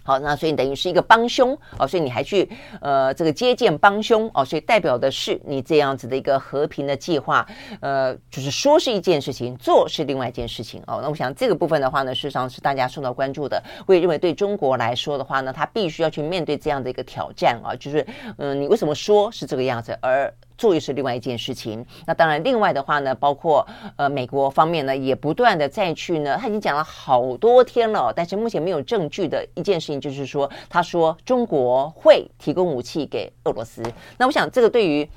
[0.03, 2.47] 好，那所以等于是一个帮凶啊，所以你还去
[2.81, 7.45] 呃这个接见帮凶啊，所以代表的是你这样子的一个和平的计划，
[7.79, 10.99] 呃，就是说是一件事情，做是另外一件事情哦。
[11.01, 13.61] 那我想这个部分的话呢，事实上是大家受到关注的。
[13.87, 18.05] 我也认为对中国来说的话呢，他必须要去面对这样的一个挑战啊，就是
[18.37, 21.83] 嗯、你为什么说是这个样子，而做又是另外一件事情。
[22.05, 33.81] 那当然，另外的话呢，包括呃美国方面呢，也不断的再去呢，他已经讲了好多天了，但是目前没有证据的一件事情，就是说，他说中国会提供武器给俄罗斯。
[34.17, 35.09] 那我想，这个对于。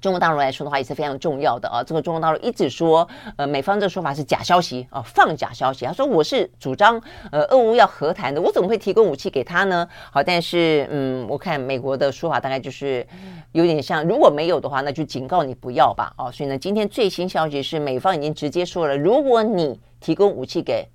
[0.00, 1.84] 中国大陆来说的话也是非常重要的啊！
[1.84, 5.84] 这个中国大陆一直说，呃，美方这个说法是假消息啊，放假消息。
[5.84, 9.86] 他说我是主张呃，俄乌要和谈的，我怎么会提供武器给他呢？
[10.10, 13.06] 好，但是嗯，我看美国的说法大概就是
[13.52, 16.12] 有点像，如果没有的话，那就警告你不要吧。
[16.16, 20.86] 哦，所以呢，今天最新消息是美方已经直接说了，如果你提供武器给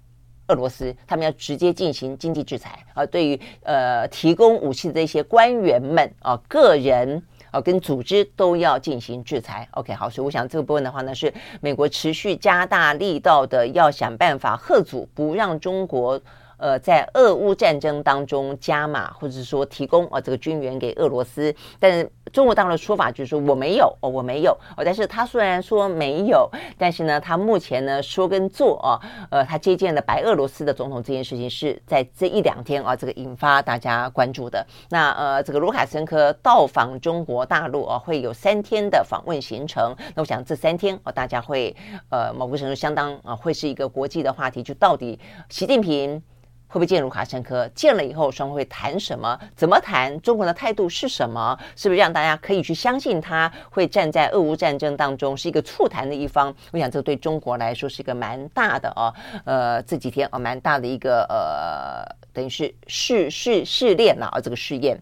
[0.47, 3.05] 俄罗斯，他们要直接进行经济制裁啊。
[3.05, 7.21] 对于呃提供武器的这些官员们啊，个人。
[7.55, 9.65] 啊，跟组织都要进行制裁。
[9.71, 16.19] OK，好，所以我想这个部分的话呢，是美国持续加大力道的，要想办法遏阻，不让中国
[16.57, 21.53] 呃在俄乌战争当中加码，或者说提供啊这个军援给俄罗斯。
[21.79, 24.83] 但是中国大陆的说法就是说我没有哦，我没有哦。
[24.83, 28.99] 但是他虽然说没有，但是呢，他目前呢说跟做啊，
[29.29, 34.65] 呃，他接见了白俄罗斯的总统这件事情是在这一两天啊，这个引发大家关注的。
[34.89, 39.95] 那呃，这个卢卡申科到访中国大陆啊，会有三天的访问行程。
[40.15, 41.75] 那我想这三天啊，大家会
[42.09, 46.21] 呃某个程度相当啊，会是一个国际的话题，就到底习近平。
[46.67, 47.67] 会不会见卢卡申科？
[47.69, 49.39] 见了以后，双方会谈什么？
[49.55, 50.19] 怎么谈？
[50.21, 51.57] 中国的态度是什么？
[51.75, 56.53] 是不是让大家可以去相信他会站在俄乌战争当中是一个促谈的一方？
[56.71, 59.13] 我想这对中国来说是一个蛮大的哦，
[59.45, 65.01] 呃，这几天、哦，蛮大的一个呃，等于是试试试炼了啊，这个试验。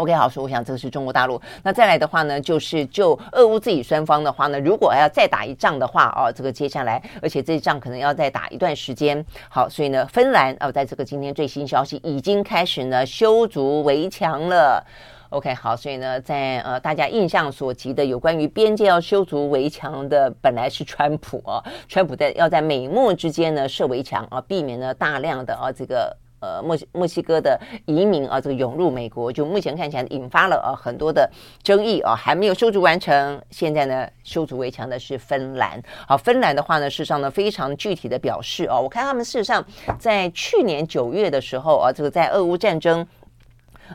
[0.00, 1.38] OK，好，所以我想这个是中国大陆。
[1.62, 9.22] 那再来的话呢，就是就俄乌自己双方的话呢，如果要再打一仗的话，哦，这个接下来，而且这一仗可能要再打一段时间。
[9.50, 14.82] 好，所以呢，芬兰哦，在这个今天最新消息已经开始呢修筑围墙了。
[15.28, 26.16] OK，好，所以呢，在呃大家印象所及的有关于边界要修筑围墙的，本来是川普哦，川普在要在美墨之间呢设围墙啊，避免呢大量的啊这个。
[26.40, 31.30] 呃，墨西墨西哥的移民啊，这个涌入美国，就目前看起来引发了啊很多的
[31.62, 33.40] 争议啊，还没有修筑完成。
[33.50, 35.80] 现在呢，修筑围墙的是芬兰。
[36.08, 39.64] 好，芬兰的话呢，事实上呢，非常具体的表示啊，我看他们事实上
[39.98, 43.06] 在去年九月的时候啊，这个在俄乌战争。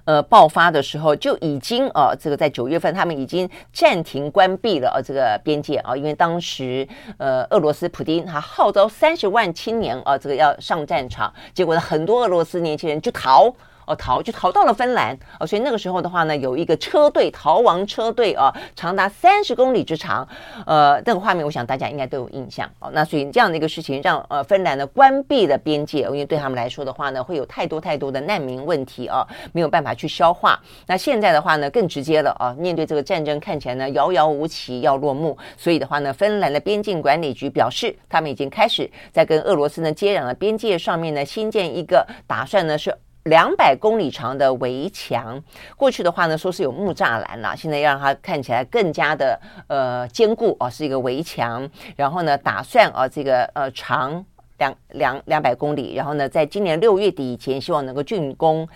[0.03, 6.87] 呃，爆发的时候就已经呃、啊，这个在九月份他们已经暂停关闭了呃、啊，这个边界啊，因为当时
[7.17, 13.53] 呃，俄罗斯普丁他号召三十万青年啊，这个要上战场，结果呢，很多俄罗斯年轻人就逃。
[13.85, 20.27] 哦，逃就逃到了芬兰哦，所以那个时候的话呢，有一个车队逃亡车队啊，长达三十公里之长，
[20.65, 22.89] 呃，这个画面我想大家应该都有印象哦。
[22.93, 30.59] 那所以这样的一个事情让呃芬兰呢关闭了边界，因为对他们来说的话呢，会有太多太多的难民问题啊，没有办法去消化。
[30.87, 42.95] 那现在的话呢，更直接了啊，面对这个战争看起来呢遥遥无期要落幕，所以的话呢，芬兰的边境管理局表示，他们已经开始在跟俄罗斯呢接壤的边界上面呢新建一个，打算呢是。
[43.25, 45.41] 两百公里长的围墙，
[45.75, 51.67] 过去的话呢，说是有木栅栏了，现在要让它看起来更加的呃坚固哦，是一个围墙。
[51.95, 54.23] 然后呢，打算啊这个呃长
[54.59, 58.67] 两两两百公里，然后呢，在今年六月底以前，希望能够竣工。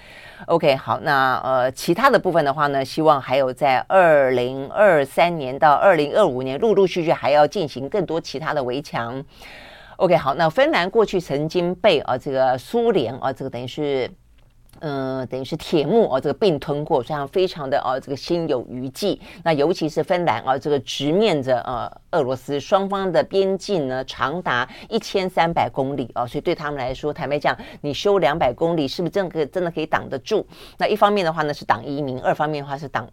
[0.47, 9.23] OK，好，那呃其他的部分的话呢，希望还有在二零二三年到二零二五年，陆陆续续还要进行更多其他的围墙。
[9.97, 14.09] OK，好，那芬兰过去曾经被啊这个苏联啊这个等于是。
[14.79, 19.19] 呃，等于是铁幕哦，这个并吞过，这样非常的哦，这个心有余悸。
[19.43, 30.45] 那尤其是芬兰啊，这个直面着呃俄罗斯，双方的边境呢长达一千三百公里哦，所以对他们来说，坦白讲，你修两百公里，是不是真可真的可以挡得住？
[30.77, 33.07] 那一方面的话呢是挡移民，二方面的话是挡。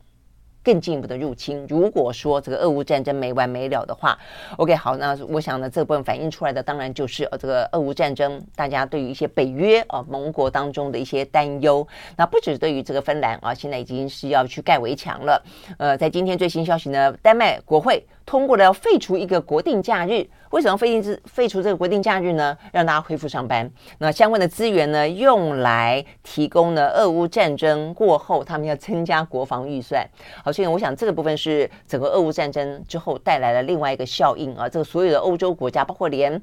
[0.67, 1.65] 更进一步的入侵。
[1.69, 4.19] 如果说这个俄乌战争没完没了的话
[4.57, 11.87] ，OK，好，那我想呢，这部分反映出来的当然就是呃，这个俄乌战争，大家对于一些北约啊盟国当中的一些担忧。
[12.17, 15.41] 那不止对于这个芬兰啊，现在已经是要去盖围墙了。
[15.79, 18.05] 呃，在今天最新消息呢，丹麦国会。
[18.27, 22.59] 通过了要废除一个国定假日，为什么废定废除这个国定假日呢？
[22.73, 23.71] 让大家恢复上班。
[23.99, 30.05] 那相关的资源呢，用来提供呢，俄乌战争过后他们要增加国防预算。
[30.45, 34.69] 好，所以我想这个部分是整个俄乌战争之后带来了另外一个效应啊。
[34.69, 36.43] 这个所有的欧洲国家，包括连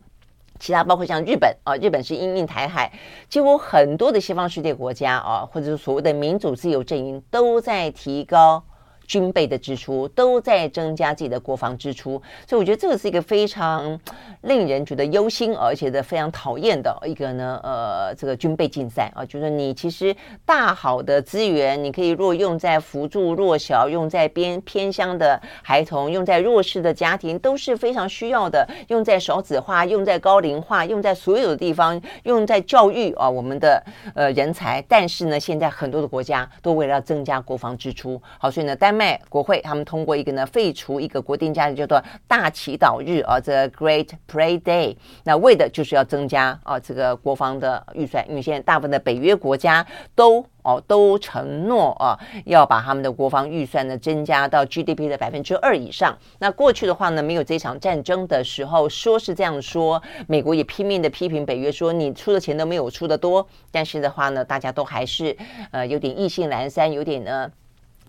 [0.60, 2.90] 其他，包括像日本啊，日本是因应台海，
[3.28, 8.64] 几乎很多的西方世界国家啊，或者是所谓的民主自由阵营都在提高。
[9.08, 14.00] 军备的支出都在增加自己的国防支出，所以我觉得这个是一个非常
[14.44, 19.12] 令人觉得忧心，而且的非常讨厌的一个呢，呃，这个军备竞赛。
[19.16, 20.16] 啊，就是你其实
[20.46, 33.84] 大好的资源，你可以若用在扶助弱小，用在边偏乡的孩童，用在弱势的家庭都是非常需要的，用在少子化，用在高龄化，用在所有的地方，用在教育啊，我们的
[34.16, 44.96] 呃人才，但是呢，现在很多的国家都为了要增加国防支出，好，所以呢，丹麦国会他们通过一个呢，废除一个国定假日，叫做大祈祷日啊，，The Great Pray Day。
[45.26, 56.18] 那为的就是要增加啊这个国防的预算，因为现在大部分的北约国家都哦都承诺啊要把他们的国防预算呢增加到 GDP 的百分之二以上。
[56.40, 63.48] 那过去的话呢，没有这场战争的时候，说是这样说，美国也拼命的批评北约说你出的钱都没有出的多。
[63.72, 65.38] 但是的话呢，大家都还是
[65.72, 67.52] 呃有点意兴阑珊，有点呢。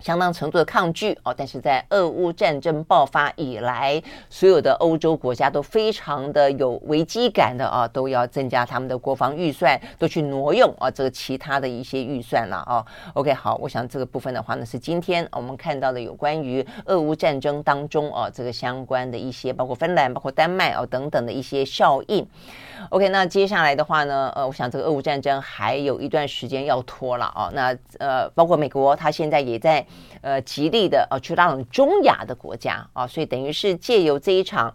[0.05, 12.84] 相当程度的抗拒哦，但是在俄乌战争爆发以来，所有的欧洲国家都非常的有危机感的啊，都要增加他们的国防预算，都去挪用啊这个其他的一些预算了啊。
[13.14, 22.26] OK，好，我想这个部分的话呢，是今天我们看到的有关于俄乌战争当中啊这个相关的一些，包括芬兰、包括丹麦啊等等的一些效应。
[22.90, 27.50] OK，那接下来的话呢，呃，我想这个俄乌战争还有一段时间要拖了啊。
[27.55, 29.82] 那呃，包括美国，他现在也在。
[30.20, 34.74] 呃，极力的呃去拉拢中亚的国家啊，所以等于是借由这一场。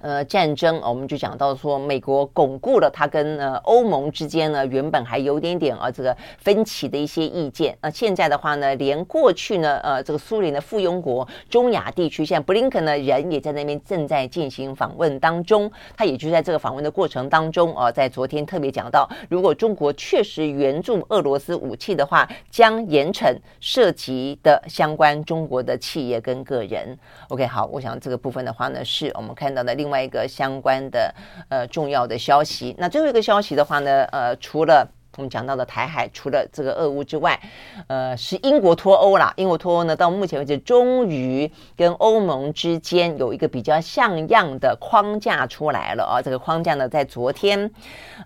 [0.00, 7.76] 呃，战争，我们就讲到说，美国巩固了它跟呃欧盟之间呢，原本还有点点啊这个分歧的一些意见。
[7.82, 15.70] 那现在的话呢，连过去呢，呃，这个苏联的附庸国中亚地区，现在布林肯呢人也在那边正在进行访问当中。
[15.94, 26.98] 他也就在这个访问的过程当中啊，在昨天特别讲到，如果中国确实援助俄罗斯武器的话，将严惩涉及的相关中国的企业跟个人。
[27.28, 29.89] OK，好，我想这个部分的话呢，是我们看到的另。
[29.90, 31.12] 另外一个相关的
[31.48, 37.40] 呃重要的消息，那最后一个消息的话呢，呃，除了我们讲到的台海，除了这个俄乌之外，
[37.88, 39.34] 呃，是英国脱欧啦。
[39.34, 46.22] 英国脱欧呢，到目前为止，终于跟欧盟之间有一个比较像样的框架出来了啊。
[46.22, 47.68] 这个框架呢，在昨天，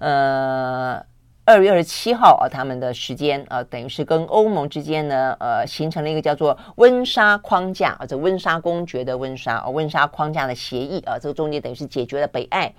[0.00, 1.02] 呃。
[1.46, 12.72] 二月二十七号啊，他们的时间啊，等于是跟欧盟之间呢，呃，形成了一个叫做温莎框架啊，这温莎公爵的温莎啊，温莎框架的协议啊，这个中间等于是解决了北爱，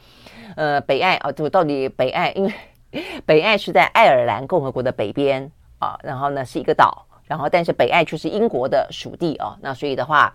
[0.55, 2.51] 呃，北爱啊，这个到底北爱，因为
[3.27, 10.33] 北爱是在爱尔兰共和国的北边啊，然后呢是一个岛，然后但是北爱却是英国的属地啊，那所以的话。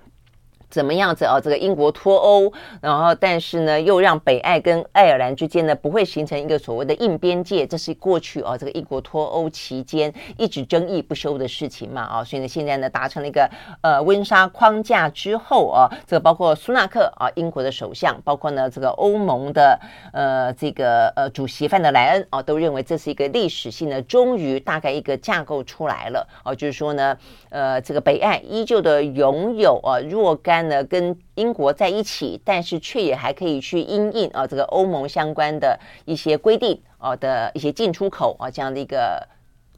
[0.71, 1.41] 怎么样子啊？
[1.41, 13.51] 这个英国脱欧，然后但是呢，又让北爱跟爱尔兰之间呢不会形成一个所谓的硬边界，这是过去啊这个英国脱欧期间一直争议不休的事情嘛啊，所以呢现在呢达成了一个
[13.83, 19.77] 呃温莎框架之后啊，这包括苏纳克啊英国的首相，包括呢这个欧盟的
[20.13, 27.17] 呃这个呃主席范德莱恩啊都认为这是一个历史性的，终于大概一个架构出来了啊，就是说呢
[27.49, 30.60] 呃这个北爱依旧的拥有啊若干。
[30.69, 39.27] 呢，跟英国在一起，但是却也还可以去因应啊，这个欧盟相关的一些规定啊的一些进出口啊这样的一个。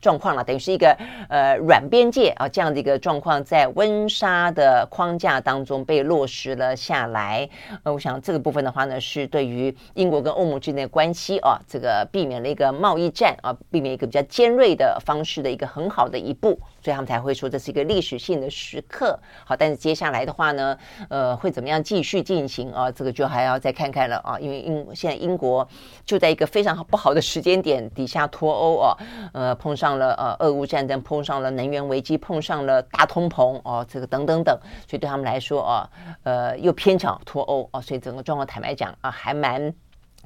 [0.02, 7.48] 状况了，等于是一个呃软边界啊，这样的一个状况，在温莎的框架当中被落实了下来。
[7.84, 19.16] 呃，我想这个部分的话呢，是对于英国跟欧盟之间的关系啊，这个避免了一个贸易战啊，避免一个比较尖锐的方式的一个很好的一步，所以他们才会说这是一个历史性的时刻。
[19.44, 20.76] 好，但是接下来的话呢，
[21.08, 22.90] 呃，会怎么样继续进行啊？
[22.90, 25.68] 这个就还要再看看了啊，因为英现在英国
[26.04, 28.96] 就在一个非常不好的时间点底下脱欧啊，
[29.32, 29.92] 呃，碰上。
[29.92, 34.58] 了呃，俄乌战争碰上了能源危机，碰上了大通膨哦，这个等等等，
[34.88, 35.90] 所以对他们来说啊，
[36.22, 39.70] 呃，又偏巧脱欧啊，所以整个状况坦白讲啊，还蛮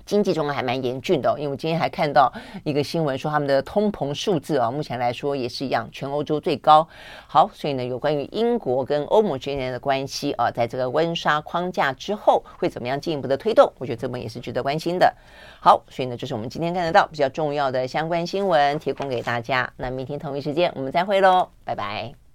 [0.06, 1.34] 经济状况还蛮严峻的。
[1.36, 2.32] 因为我今天还看到
[2.64, 6.86] 一个新闻说，他们的通膨数字啊，目前来说也是一样，全欧洲最高。
[7.26, 13.70] 好，所以呢，有关于英国跟欧盟之间的关系啊，在这个温莎框架之后会怎么样进一步的推动？
[13.78, 15.12] 我觉得这本也是值得关心的。
[15.60, 19.68] 好，所以呢，这是我们今天看得到比较重要的相关新闻，提供给大家。
[19.76, 22.25] 那明天同一时间我们再会喽，拜拜。